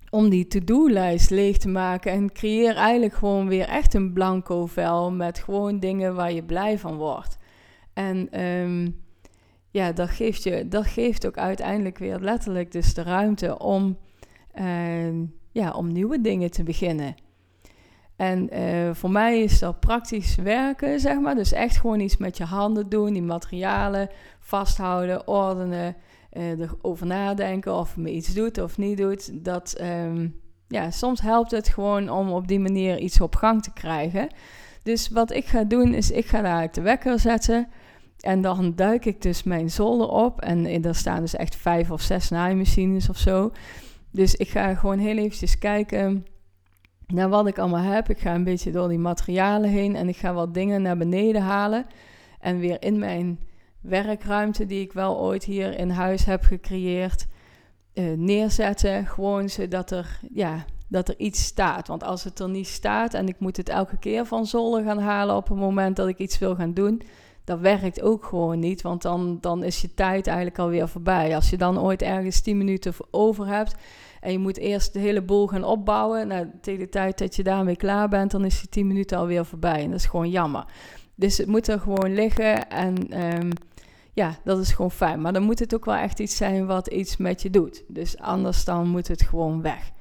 om 0.10 0.30
die 0.30 0.48
to-do-lijst 0.48 1.30
leeg 1.30 1.58
te 1.58 1.70
maken. 1.70 2.12
En 2.12 2.32
creëer 2.32 2.76
eigenlijk 2.76 3.14
gewoon 3.14 3.48
weer 3.48 3.68
echt 3.68 3.94
een 3.94 4.14
blanco 4.14 4.66
vel 4.66 5.12
met 5.12 5.40
gewoon 5.40 5.80
dingen 5.80 6.16
waar 6.16 6.32
je 6.32 6.44
blij 6.44 6.80
van 6.80 6.96
wordt. 6.96 7.38
En 7.94 8.42
um, 8.42 9.03
ja, 9.74 9.92
dat 9.92 10.10
geeft, 10.10 10.44
je, 10.44 10.68
dat 10.68 10.86
geeft 10.86 11.26
ook 11.28 11.38
uiteindelijk 11.38 11.98
weer 11.98 12.20
letterlijk 12.20 12.72
dus 12.72 12.94
de 12.94 13.04
ruimte 13.04 13.60
om, 13.60 13.98
uh, 14.60 15.28
ja, 15.52 15.72
om 15.72 15.92
nieuwe 15.92 16.22
dingen 16.22 16.52
te 16.52 16.64
beginnen. 16.64 17.16
En 18.16 18.60
uh, 18.60 18.94
voor 18.94 19.12
mij 19.12 19.42
is 19.42 19.60
dat 19.60 19.80
praktisch 19.80 20.36
werken, 20.36 21.00
zeg 21.00 21.20
maar. 21.20 21.36
Dus 21.36 21.52
echt 21.52 21.78
gewoon 21.78 22.00
iets 22.00 22.18
met 22.18 22.38
je 22.38 22.44
handen 22.44 22.90
doen, 22.90 23.14
die 23.14 23.22
materialen 23.22 24.10
vasthouden, 24.40 25.28
ordenen, 25.28 25.96
uh, 26.34 26.60
erover 26.60 27.06
nadenken 27.06 27.76
of 27.76 27.98
me 27.98 28.12
iets 28.12 28.34
doet 28.34 28.62
of 28.62 28.78
niet 28.78 28.98
doet. 28.98 29.44
Dat, 29.46 29.78
um, 29.82 30.40
ja, 30.68 30.92
soms 30.92 31.22
helpt 31.22 31.52
het 31.52 31.68
gewoon 31.68 32.10
om 32.10 32.32
op 32.32 32.48
die 32.48 32.60
manier 32.60 32.98
iets 32.98 33.22
op 33.22 33.36
gang 33.36 33.64
te 33.64 33.74
krijgen. 33.74 34.28
Dus 34.84 35.10
wat 35.10 35.32
ik 35.32 35.46
ga 35.46 35.64
doen 35.64 35.94
is, 35.94 36.12
ik 36.12 36.26
ga 36.26 36.42
daar 36.42 36.72
de 36.72 36.82
wekker 36.82 37.20
zetten. 37.20 37.68
En 38.24 38.42
dan 38.42 38.76
duik 38.76 39.06
ik 39.06 39.22
dus 39.22 39.44
mijn 39.44 39.72
zolder 39.72 40.08
op. 40.08 40.42
En 40.42 40.84
er 40.84 40.96
staan 40.96 41.20
dus 41.20 41.36
echt 41.36 41.56
vijf 41.56 41.92
of 41.92 42.02
zes 42.02 42.30
naaimachines 42.30 43.10
of 43.10 43.18
zo. 43.18 43.52
Dus 44.12 44.36
ik 44.36 44.50
ga 44.50 44.76
gewoon 44.76 45.00
heel 45.00 45.18
eventjes 45.18 45.58
kijken 45.58 46.26
naar 47.08 47.30
wat 47.30 47.48
ik 47.48 47.58
allemaal 47.58 47.94
heb. 47.94 48.10
Ik 48.10 48.20
ga 48.20 48.36
een 48.36 48.44
beetje 48.44 48.72
door 48.72 48.88
die 48.88 48.98
materialen 48.98 49.70
heen 49.70 49.96
en 49.96 50.08
ik 50.08 50.16
ga 50.16 50.34
wat 50.34 50.54
dingen 50.54 50.82
naar 50.82 50.98
beneden 50.98 51.42
halen. 51.42 51.86
En 52.40 52.60
weer 52.60 52.82
in 52.82 53.00
mijn 53.00 53.40
werkruimte, 53.82 54.66
die 54.66 54.82
ik 54.82 54.94
wel 54.94 55.20
ooit 55.20 55.44
hier 55.44 55.78
in 55.78 55.90
huis 55.90 56.26
heb 56.26 56.44
gecreëerd, 56.44 57.28
uh, 57.94 58.18
neerzetten. 58.18 59.06
Gewoon 59.06 59.50
zodat 59.50 59.92
er, 59.92 60.20
ja, 60.34 60.66
dat 60.88 61.10
er 61.10 61.18
iets 61.18 61.44
staat. 61.44 61.88
Want 61.88 62.04
als 62.04 62.24
het 62.24 62.40
er 62.40 62.50
niet 62.50 62.68
staat 62.68 63.14
en 63.14 63.28
ik 63.28 63.40
moet 63.40 63.58
het 63.58 63.70
elke 63.70 63.98
keer 63.98 64.26
van 64.26 64.46
zolder 64.46 64.84
gaan 64.84 65.00
halen 65.00 65.36
op 65.36 65.48
het 65.48 65.58
moment 65.58 65.96
dat 65.96 66.08
ik 66.08 66.18
iets 66.18 66.38
wil 66.38 66.56
gaan 66.56 66.74
doen, 66.74 67.02
dat 67.44 67.60
werkt 67.60 68.02
ook 68.02 68.26
gewoon 68.26 68.60
niet. 68.60 68.82
Want 68.82 69.02
dan, 69.02 69.38
dan 69.42 69.64
is 69.64 69.82
je 69.82 69.94
tijd 69.94 70.28
eigenlijk 70.28 70.60
alweer 70.60 70.88
voorbij. 70.88 71.36
Als 71.36 71.50
je 71.50 71.58
dan 71.58 71.82
ooit 71.82 72.02
ergens 72.02 72.42
10 72.42 72.58
minuten 72.58 72.94
over 73.12 73.48
hebt 73.48 73.76
en 74.22 74.32
je 74.32 74.40
moet 74.40 74.58
eerst 74.58 74.94
de 74.94 75.00
hele 75.00 75.22
boel 75.22 75.48
gaan 75.48 75.64
opbouwen. 75.64 76.28
Nou, 76.28 76.50
tegen 76.62 76.80
de 76.80 76.90
tijd 76.90 77.18
dat 77.18 77.36
je 77.36 77.44
daarmee 77.44 77.76
klaar 77.76 78.10
bent, 78.10 78.32
dan 78.32 78.46
is 78.46 78.60
die 78.60 78.70
10 78.70 78.88
minuten 78.88 79.18
alweer 79.18 79.46
voorbij. 79.46 79.84
En 79.84 79.90
dat 79.90 80.00
is 80.00 80.06
gewoon 80.06 80.30
jammer. 80.30 80.66
Dus 81.16 81.38
het 81.38 81.48
moet 81.48 81.68
er 81.68 81.80
gewoon 81.80 82.14
liggen 82.14 82.70
en 82.70 83.24
um, 83.38 83.50
ja, 84.14 84.38
dat 84.44 84.60
is 84.60 84.72
gewoon 84.72 84.92
fijn. 84.92 85.22
Maar 85.22 85.34
dan 85.34 85.44
moet 85.44 85.60
het 85.60 85.76
ook 85.76 85.86
wel 85.86 85.96
echt 85.96 86.20
iets 86.20 86.38
zijn 86.38 86.66
wat 86.66 86.88
iets 86.88 87.18
met 87.18 87.42
je 87.42 87.50
doet. 87.50 87.84
Dus 87.88 88.18
anders 88.18 88.66
dan 88.66 88.88
moet 88.88 89.08
het 89.08 89.22
gewoon 89.22 89.62
weg. 89.62 89.92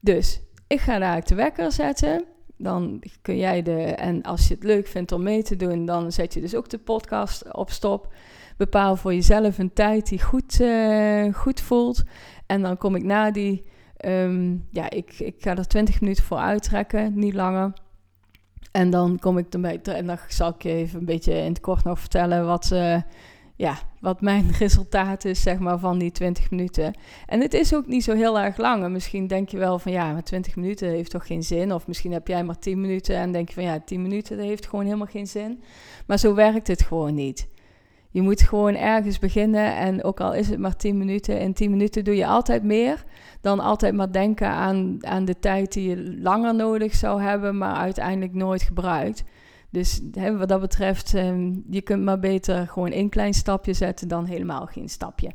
Dus 0.00 0.40
ik 0.66 0.80
ga 0.80 0.98
daar 0.98 1.24
de 1.24 1.34
wekker 1.34 1.72
zetten. 1.72 2.24
Dan 2.56 3.02
kun 3.22 3.36
jij 3.36 3.62
de, 3.62 3.82
en 3.82 4.22
als 4.22 4.48
je 4.48 4.54
het 4.54 4.62
leuk 4.62 4.86
vindt 4.86 5.12
om 5.12 5.22
mee 5.22 5.42
te 5.42 5.56
doen, 5.56 5.86
dan 5.86 6.12
zet 6.12 6.34
je 6.34 6.40
dus 6.40 6.54
ook 6.54 6.68
de 6.68 6.78
podcast 6.78 7.52
op 7.52 7.70
stop. 7.70 8.12
Bepaal 8.56 8.96
voor 8.96 9.14
jezelf 9.14 9.58
een 9.58 9.72
tijd 9.72 10.08
die 10.08 10.22
goed, 10.22 10.60
uh, 10.60 11.34
goed 11.34 11.60
voelt. 11.60 12.02
En 12.46 12.62
dan 12.62 12.76
kom 12.76 12.94
ik 12.94 13.02
na 13.02 13.30
die, 13.30 13.64
um, 14.04 14.66
ja, 14.70 14.90
ik, 14.90 15.18
ik 15.18 15.34
ga 15.38 15.56
er 15.56 15.66
20 15.66 16.00
minuten 16.00 16.24
voor 16.24 16.38
uittrekken, 16.38 17.18
niet 17.18 17.34
langer. 17.34 17.72
En 18.72 18.90
dan 18.90 19.18
kom 19.18 19.38
ik 19.38 19.52
erbij, 19.52 19.80
en 19.82 20.06
dan 20.06 20.18
zal 20.28 20.48
ik 20.48 20.62
je 20.62 20.72
even 20.72 20.98
een 20.98 21.04
beetje 21.04 21.32
in 21.32 21.48
het 21.48 21.60
kort 21.60 21.84
nog 21.84 21.98
vertellen 21.98 22.46
wat, 22.46 22.70
uh, 22.72 22.96
ja, 23.56 23.78
wat 24.00 24.20
mijn 24.20 24.50
resultaat 24.58 25.24
is, 25.24 25.42
zeg 25.42 25.58
maar, 25.58 25.78
van 25.78 25.98
die 25.98 26.10
20 26.10 26.50
minuten. 26.50 26.94
En 27.26 27.40
het 27.40 27.54
is 27.54 27.74
ook 27.74 27.86
niet 27.86 28.04
zo 28.04 28.14
heel 28.14 28.40
erg 28.40 28.56
lang. 28.56 28.84
En 28.84 28.92
misschien 28.92 29.26
denk 29.26 29.48
je 29.48 29.58
wel 29.58 29.78
van, 29.78 29.92
ja, 29.92 30.12
maar 30.12 30.22
20 30.22 30.56
minuten 30.56 30.88
heeft 30.88 31.10
toch 31.10 31.26
geen 31.26 31.42
zin? 31.42 31.72
Of 31.72 31.86
misschien 31.86 32.12
heb 32.12 32.28
jij 32.28 32.44
maar 32.44 32.58
10 32.58 32.80
minuten 32.80 33.16
en 33.16 33.32
denk 33.32 33.48
je 33.48 33.54
van, 33.54 33.62
ja, 33.62 33.80
10 33.84 34.02
minuten, 34.02 34.36
dat 34.36 34.46
heeft 34.46 34.66
gewoon 34.66 34.84
helemaal 34.84 35.06
geen 35.06 35.26
zin. 35.26 35.62
Maar 36.06 36.18
zo 36.18 36.34
werkt 36.34 36.66
het 36.66 36.82
gewoon 36.82 37.14
niet. 37.14 37.48
Je 38.10 38.22
moet 38.22 38.42
gewoon 38.42 38.74
ergens 38.74 39.18
beginnen 39.18 39.76
en 39.76 40.04
ook 40.04 40.20
al 40.20 40.34
is 40.34 40.48
het 40.48 40.58
maar 40.58 40.76
10 40.76 40.98
minuten, 40.98 41.40
in 41.40 41.52
10 41.52 41.70
minuten 41.70 42.04
doe 42.04 42.16
je 42.16 42.26
altijd 42.26 42.62
meer 42.62 43.04
dan 43.40 43.60
altijd 43.60 43.94
maar 43.94 44.12
denken 44.12 44.48
aan, 44.48 44.98
aan 45.00 45.24
de 45.24 45.38
tijd 45.38 45.72
die 45.72 45.88
je 45.88 46.18
langer 46.20 46.54
nodig 46.54 46.94
zou 46.94 47.22
hebben, 47.22 47.58
maar 47.58 47.74
uiteindelijk 47.74 48.34
nooit 48.34 48.62
gebruikt. 48.62 49.24
Dus 49.74 50.00
hè, 50.12 50.36
wat 50.36 50.48
dat 50.48 50.60
betreft, 50.60 51.14
um, 51.14 51.64
je 51.70 51.82
kunt 51.82 52.02
maar 52.02 52.18
beter 52.18 52.68
gewoon 52.68 52.90
één 52.90 53.08
klein 53.08 53.34
stapje 53.34 53.72
zetten 53.72 54.08
dan 54.08 54.24
helemaal 54.24 54.66
geen 54.66 54.88
stapje. 54.88 55.30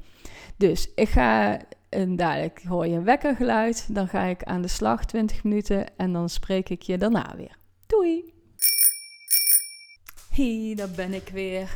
Dus 0.58 0.92
ik 0.96 1.10
ga, 1.10 1.60
en 1.90 2.16
dadelijk 2.16 2.64
hoor 2.68 2.88
je 2.88 2.96
een 2.96 3.04
wekkergeluid, 3.04 3.88
dan 3.96 4.08
ga 4.08 4.24
ik 4.24 4.44
aan 4.44 4.62
de 4.62 4.68
slag 4.68 5.06
20 5.06 5.44
minuten 5.44 5.98
en 5.98 6.14
dan 6.14 6.30
spreek 6.30 6.70
ik 6.70 6.82
je 6.82 6.98
daarna 6.98 7.34
weer. 7.38 7.58
Doei! 7.88 8.34
Hey, 10.30 10.74
daar 10.76 10.92
ben 10.96 11.14
ik 11.14 11.30
weer. 11.30 11.76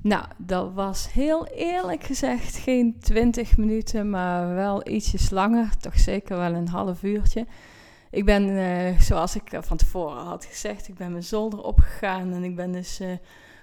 Nou, 0.00 0.24
dat 0.36 0.72
was 0.72 1.12
heel 1.12 1.46
eerlijk 1.46 2.04
gezegd 2.04 2.56
geen 2.56 3.00
20 3.00 3.56
minuten, 3.56 4.10
maar 4.10 4.54
wel 4.54 4.88
ietsjes 4.88 5.30
langer. 5.30 5.76
Toch 5.80 5.98
zeker 5.98 6.36
wel 6.36 6.52
een 6.52 6.68
half 6.68 7.02
uurtje. 7.02 7.46
Ik 8.12 8.24
ben, 8.24 8.42
uh, 8.48 9.00
zoals 9.00 9.36
ik 9.36 9.58
van 9.60 9.76
tevoren 9.76 10.24
had 10.24 10.44
gezegd, 10.44 10.88
ik 10.88 10.94
ben 10.94 11.10
mijn 11.10 11.22
zolder 11.22 11.62
opgegaan 11.62 12.32
en 12.32 12.44
ik 12.44 12.56
ben 12.56 12.72
dus 12.72 13.00
uh, 13.00 13.08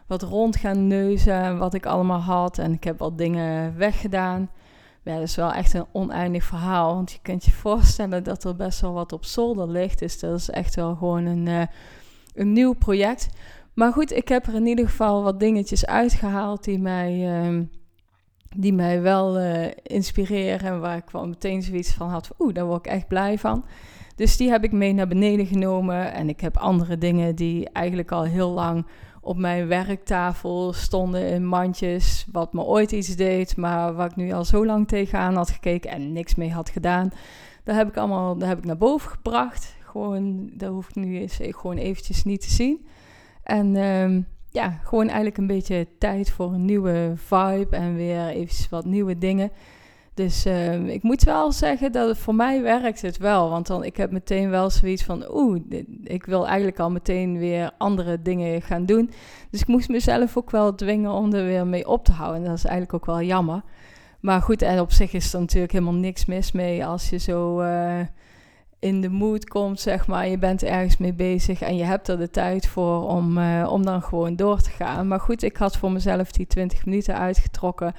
wat 0.08 0.22
rond 0.22 0.56
gaan 0.56 0.88
neuzen 0.88 1.58
wat 1.58 1.74
ik 1.74 1.86
allemaal 1.86 2.20
had. 2.20 2.58
En 2.58 2.74
ik 2.74 2.84
heb 2.84 3.00
wat 3.00 3.18
dingen 3.18 3.78
weggedaan. 3.78 4.50
Ja, 5.04 5.14
dat 5.14 5.24
is 5.24 5.36
wel 5.36 5.54
echt 5.54 5.74
een 5.74 5.86
oneindig 5.92 6.44
verhaal, 6.44 6.94
want 6.94 7.12
je 7.12 7.20
kunt 7.22 7.46
je 7.46 7.52
voorstellen 7.52 8.24
dat 8.24 8.44
er 8.44 8.56
best 8.56 8.82
wel 8.82 8.94
wat 8.94 9.14
op 9.14 9.26
zolder 9.26 9.70
ligt. 9.70 10.00
Dus 10.00 10.20
dat 10.20 10.40
is 10.40 10.50
echt 10.50 10.76
wel 10.76 10.96
gewoon 10.96 11.26
een, 11.26 11.46
uh, 11.46 11.64
een 12.34 12.54
nieuw 12.54 12.74
project. 12.74 13.30
Maar 13.74 13.94
goed, 13.94 14.12
ik 14.12 14.28
heb 14.28 14.48
er 14.48 14.56
in 14.56 14.68
ieder 14.68 14.88
geval 14.88 15.24
wat 15.24 15.40
dingetjes 15.40 15.86
uitgehaald 15.86 16.64
die 16.64 16.80
mij, 16.80 17.44
uh, 17.48 17.62
die 18.56 18.74
mij 18.74 19.02
wel 19.02 19.40
inspireren. 19.84 20.80
Waar 20.80 20.98
ik 20.98 21.10
wel 21.10 21.28
meteen 21.28 21.62
zoiets 21.62 21.94
van 21.94 22.10
had: 22.10 22.30
oeh, 22.40 22.54
daar 22.54 22.66
word 22.66 22.86
ik 22.86 22.92
echt 22.92 23.08
blij 23.08 23.38
van. 23.38 23.66
Dus 24.20 24.38
die 24.38 24.50
heb 24.50 24.64
ik 24.64 24.72
mee 24.72 24.94
naar 24.94 25.08
beneden 25.08 25.46
genomen. 25.46 26.14
En 26.14 26.30
ik 26.30 26.40
heb 26.40 26.58
andere 26.58 26.98
dingen 26.98 27.36
die 27.36 27.70
eigenlijk 27.70 28.12
al 28.12 28.24
heel 28.24 28.50
lang 28.50 28.86
op 29.22 29.38
mijn 29.38 29.68
werktafel 29.68 30.74
stonden 30.74 31.28
in 31.28 31.46
mandjes. 31.46 32.28
Wat 32.32 32.54
me 32.54 32.64
ooit 32.64 32.92
iets 32.92 33.16
deed, 33.16 33.58
maar 33.58 33.94
waar 33.94 34.10
ik 34.10 34.16
nu 34.16 34.32
al 34.32 34.46
zo 34.46 34.66
lang 34.66 34.88
tegenaan 34.88 35.36
had 35.36 35.50
gekeken 35.50 35.90
en 35.90 36.14
niks 36.14 36.36
mee 36.36 36.52
had 36.52 36.70
gedaan. 36.70 37.12
Daar 37.64 37.76
heb 37.76 37.88
ik 37.88 37.98
allemaal 37.98 38.38
daar 38.38 38.50
heb 38.50 38.58
ik 38.58 38.66
naar 38.66 38.78
boven 38.78 39.10
gebracht. 39.10 39.76
Gewoon, 39.84 40.50
daar 40.54 40.70
hoef 40.70 40.90
ik 40.90 40.96
nu 40.96 41.20
eens 41.20 41.40
gewoon 41.42 41.78
eventjes 41.78 42.24
niet 42.24 42.42
te 42.42 42.50
zien. 42.50 42.86
En 43.44 43.76
um, 43.76 44.28
ja, 44.50 44.80
gewoon 44.84 45.06
eigenlijk 45.06 45.38
een 45.38 45.48
beetje 45.48 45.88
tijd 46.00 46.32
voor 46.32 46.54
een 46.54 46.66
nieuwe 46.66 47.14
vibe 47.16 47.76
en 47.76 47.96
weer 47.96 48.28
even 48.28 48.70
wat 48.70 48.86
nieuwe 48.86 49.18
dingen. 49.18 49.52
Dus 50.20 50.46
um, 50.46 50.86
ik 50.86 51.04
moet 51.04 51.24
wel 51.24 51.52
zeggen 51.52 51.92
dat 51.92 52.08
het 52.08 52.18
voor 52.18 52.36
mij 52.36 52.62
werkt 52.62 53.02
het 53.02 53.18
wel. 53.18 53.50
Want 53.50 53.68
dan 53.68 53.84
ik 53.84 53.98
heb 53.98 54.12
meteen 54.12 54.50
wel 54.50 54.70
zoiets 54.70 55.04
van, 55.04 55.26
oeh, 55.36 55.60
ik 56.04 56.26
wil 56.26 56.48
eigenlijk 56.48 56.80
al 56.80 56.92
meteen 56.92 57.38
weer 57.38 57.72
andere 57.78 58.22
dingen 58.22 58.62
gaan 58.62 58.86
doen. 58.86 59.12
Dus 59.52 59.62
ik 59.62 59.68
moest 59.68 59.90
mezelf 59.90 60.38
ook 60.38 60.52
wel 60.52 60.76
dwingen 60.76 61.12
om 61.12 61.34
er 61.34 61.46
weer 61.46 61.68
mee 61.68 61.88
op 61.88 62.06
te 62.06 62.12
houden. 62.12 62.42
En 62.42 62.48
dat 62.48 62.58
is 62.58 62.66
eigenlijk 62.66 62.94
ook 62.94 63.06
wel 63.06 63.22
jammer. 63.22 63.62
Maar 64.20 64.42
goed, 64.42 64.62
en 64.62 64.80
op 64.80 64.92
zich 64.92 65.14
is 65.14 65.34
er 65.34 65.40
natuurlijk 65.40 65.72
helemaal 65.72 65.94
niks 65.94 66.26
mis 66.26 66.52
mee 66.52 66.86
als 66.86 67.10
je 67.10 67.18
zo... 67.18 67.62
Uh, 67.62 68.00
in 68.80 69.02
de 69.02 69.10
mood 69.10 69.46
komt, 69.46 69.80
zeg 69.80 70.08
maar. 70.08 70.28
Je 70.28 70.38
bent 70.38 70.64
ergens 70.64 70.98
mee 70.98 71.14
bezig 71.14 71.62
en 71.62 71.76
je 71.76 71.84
hebt 71.84 72.08
er 72.08 72.18
de 72.18 72.30
tijd 72.30 72.68
voor 72.68 73.08
om, 73.08 73.38
uh, 73.38 73.68
om 73.72 73.86
dan 73.86 74.02
gewoon 74.02 74.36
door 74.36 74.62
te 74.62 74.70
gaan. 74.70 75.08
Maar 75.08 75.20
goed, 75.20 75.44
ik 75.44 75.58
had 75.58 75.78
voor 75.78 75.92
mezelf 75.92 76.32
die 76.32 76.48
20 76.48 76.86
minuten 76.86 77.18
uitgetrokken. 77.18 77.94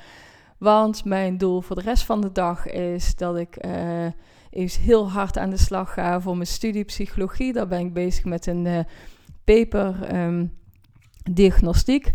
Want 0.61 1.05
mijn 1.05 1.39
doel 1.39 1.61
voor 1.61 1.77
de 1.77 1.83
rest 1.83 2.05
van 2.05 2.21
de 2.21 2.33
dag 2.33 2.67
is 2.67 3.17
dat 3.17 3.37
ik 3.37 3.67
uh, 3.67 4.07
even 4.51 4.83
heel 4.83 5.11
hard 5.11 5.39
aan 5.39 5.51
de 5.51 5.57
slag 5.57 5.93
ga 5.93 6.21
voor 6.21 6.35
mijn 6.35 6.47
studie 6.47 6.85
psychologie. 6.85 7.53
Daar 7.53 7.67
ben 7.67 7.81
ik 7.81 7.93
bezig 7.93 8.25
met 8.25 8.47
een 8.47 8.65
uh, 8.65 8.79
paper 9.45 10.15
um, 10.15 10.53
diagnostiek. 11.31 12.13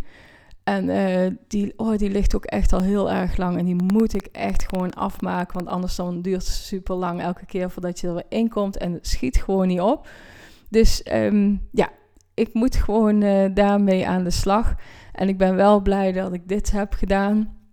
En 0.64 0.90
uh, 0.90 1.32
die, 1.48 1.74
oh, 1.76 1.98
die 1.98 2.10
ligt 2.10 2.36
ook 2.36 2.46
echt 2.46 2.74
al 2.74 2.82
heel 2.82 3.12
erg 3.12 3.38
lang. 3.38 3.58
En 3.58 3.66
die 3.66 3.84
moet 3.84 4.14
ik 4.14 4.26
echt 4.26 4.68
gewoon 4.70 4.94
afmaken. 4.94 5.54
Want 5.54 5.68
anders 5.70 5.96
dan 5.96 6.22
duurt 6.22 6.46
het 6.46 6.56
super 6.56 6.96
lang 6.96 7.22
elke 7.22 7.46
keer 7.46 7.70
voordat 7.70 8.00
je 8.00 8.08
er 8.08 8.24
weer 8.30 8.50
komt. 8.50 8.78
En 8.78 8.94
het 8.94 9.08
schiet 9.08 9.38
gewoon 9.38 9.68
niet 9.68 9.82
op. 9.82 10.08
Dus 10.70 11.06
um, 11.14 11.68
ja, 11.72 11.90
ik 12.34 12.54
moet 12.54 12.76
gewoon 12.76 13.20
daarmee 13.54 14.08
aan 14.08 14.24
de 14.24 14.30
slag. 14.30 14.76
En 15.12 15.28
ik 15.28 15.38
ben 15.38 15.56
wel 15.56 15.82
blij 15.82 16.12
dat 16.12 16.34
ik 16.34 16.48
dit 16.48 16.72
heb 16.72 16.94
gedaan. 16.94 17.64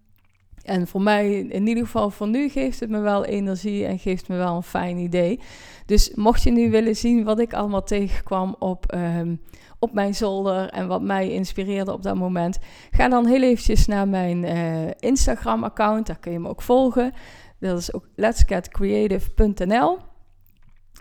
En 0.63 0.87
voor 0.87 1.03
mij, 1.03 1.39
in 1.39 1.67
ieder 1.67 1.85
geval 1.85 2.11
voor 2.11 2.29
nu, 2.29 2.49
geeft 2.49 2.81
het 2.81 2.91
me 2.91 3.01
wel 3.01 3.25
energie 3.25 3.87
en 3.87 3.99
geeft 3.99 4.29
me 4.29 4.37
wel 4.37 4.57
een 4.57 4.63
fijn 4.63 4.99
idee. 4.99 5.41
Dus 5.87 6.15
mocht 6.15 6.43
je 6.43 6.51
nu 6.51 6.71
willen 6.71 6.97
zien 6.97 7.25
wat 7.25 7.39
ik 7.39 7.53
allemaal 7.55 7.83
tegenkwam 7.83 8.57
op, 8.59 8.95
um, 8.95 9.41
op 9.79 9.93
mijn 9.93 10.15
zolder 10.15 10.69
en 10.69 10.87
wat 10.87 11.03
mij 11.03 11.31
inspireerde 11.31 11.93
op 11.93 12.03
dat 12.03 12.17
moment, 12.17 12.59
ga 12.91 13.09
dan 13.09 13.27
heel 13.27 13.43
eventjes 13.43 13.87
naar 13.87 14.09
mijn 14.09 14.45
uh, 14.45 14.91
Instagram-account. 14.99 16.07
Daar 16.07 16.19
kun 16.19 16.33
je 16.33 16.39
me 16.39 16.49
ook 16.49 16.63
volgen. 16.63 17.13
Dat 17.59 17.79
is 17.79 17.93
ook 17.93 18.09
letsgetcreative.nl. 18.15 19.99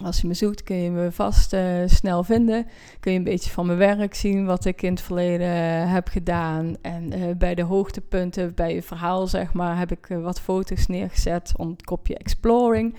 Als 0.04 0.22
je 0.22 0.28
me 0.28 0.34
zoekt, 0.34 0.64
kun 0.64 0.76
je 0.76 0.90
me 0.90 1.12
vast 1.12 1.54
uh, 1.54 1.62
snel 1.86 2.24
vinden. 2.24 2.68
Kun 3.00 3.12
je 3.12 3.18
een 3.18 3.24
beetje 3.24 3.52
van 3.52 3.66
mijn 3.66 3.78
werk 3.78 4.16
zien, 4.16 4.46
wat 4.46 4.66
ik 4.66 4.82
in 4.82 4.92
het 4.92 5.02
verleden 5.02 5.48
uh, 5.48 5.94
heb 5.94 6.08
gedaan. 6.08 6.76
En 6.82 7.18
uh, 7.18 7.36
bij 7.38 7.56
de 7.56 7.64
hoogtepunten, 7.64 8.56
bij 8.56 8.74
je 8.74 8.82
verhaal, 8.82 9.28
zeg 9.28 9.54
maar, 9.54 9.78
heb 9.78 9.92
ik 9.92 10.08
wat 10.08 10.40
foto's 10.40 10.88
neergezet 10.88 11.52
onder 11.56 11.76
het 11.76 11.86
kopje 11.86 12.18
Exploring. 12.18 12.96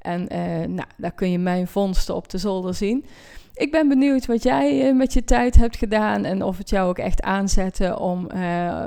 En 0.00 0.26
nou, 0.74 0.88
daar 0.96 1.14
kun 1.14 1.30
je 1.30 1.38
mijn 1.38 1.66
vondsten 1.66 2.14
op 2.14 2.28
de 2.28 2.38
zolder 2.38 2.74
zien. 2.74 3.04
Ik 3.54 3.70
ben 3.70 3.88
benieuwd 3.88 4.26
wat 4.26 4.42
jij 4.42 4.94
met 4.94 5.12
je 5.12 5.24
tijd 5.24 5.54
hebt 5.54 5.76
gedaan 5.76 6.24
en 6.24 6.42
of 6.42 6.58
het 6.58 6.70
jou 6.70 6.88
ook 6.88 6.98
echt 6.98 7.22
aanzette 7.22 7.98
om, 7.98 8.28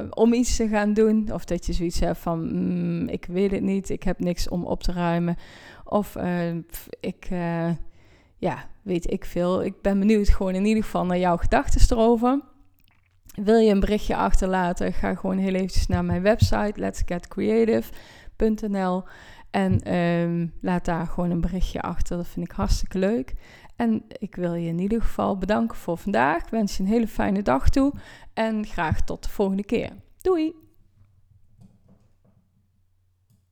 om 0.09 0.33
iets 0.33 0.55
te 0.55 0.67
gaan 0.67 0.93
doen. 0.93 1.29
Of 1.33 1.45
dat 1.45 1.65
je 1.65 1.73
zoiets 1.73 1.99
hebt 1.99 2.17
van, 2.17 2.51
mm, 2.51 3.07
ik 3.07 3.25
weet 3.25 3.51
het 3.51 3.61
niet, 3.61 3.89
ik 3.89 4.03
heb 4.03 4.19
niks 4.19 4.49
om 4.49 4.65
op 4.65 4.83
te 4.83 4.91
ruimen. 4.91 5.35
Of 5.83 6.15
uh, 6.15 6.55
ik, 6.99 7.27
ja, 8.37 8.65
weet 8.81 9.11
ik 9.11 9.25
veel. 9.25 9.63
Ik 9.63 9.81
ben 9.81 9.99
benieuwd 9.99 10.29
gewoon 10.29 10.55
in 10.55 10.65
ieder 10.65 10.83
geval 10.83 11.05
naar 11.05 11.17
jouw 11.17 11.37
gedachten 11.37 11.97
erover. 11.97 12.41
Wil 13.43 13.57
je 13.57 13.71
een 13.71 13.79
berichtje 13.79 14.15
achterlaten? 14.15 14.93
Ga 14.93 15.15
gewoon 15.15 15.37
heel 15.37 15.53
eventjes 15.53 15.87
naar 15.87 16.05
mijn 16.05 16.21
website 16.21 16.73
letsgetcreative.nl 16.75 19.03
en 19.51 19.95
um, 19.95 20.53
laat 20.61 20.85
daar 20.85 21.07
gewoon 21.07 21.31
een 21.31 21.41
berichtje 21.41 21.81
achter. 21.81 22.17
Dat 22.17 22.27
vind 22.27 22.45
ik 22.45 22.51
hartstikke 22.51 22.97
leuk. 22.97 23.33
En 23.77 24.03
ik 24.07 24.35
wil 24.35 24.53
je 24.53 24.67
in 24.67 24.79
ieder 24.79 25.01
geval 25.01 25.37
bedanken 25.37 25.77
voor 25.77 25.97
vandaag. 25.97 26.43
Ik 26.43 26.49
wens 26.49 26.77
je 26.77 26.83
een 26.83 26.89
hele 26.89 27.07
fijne 27.07 27.41
dag 27.41 27.69
toe 27.69 27.93
en 28.33 28.65
graag 28.65 29.01
tot 29.01 29.23
de 29.23 29.29
volgende 29.29 29.63
keer. 29.63 29.91
Doei! 30.21 30.66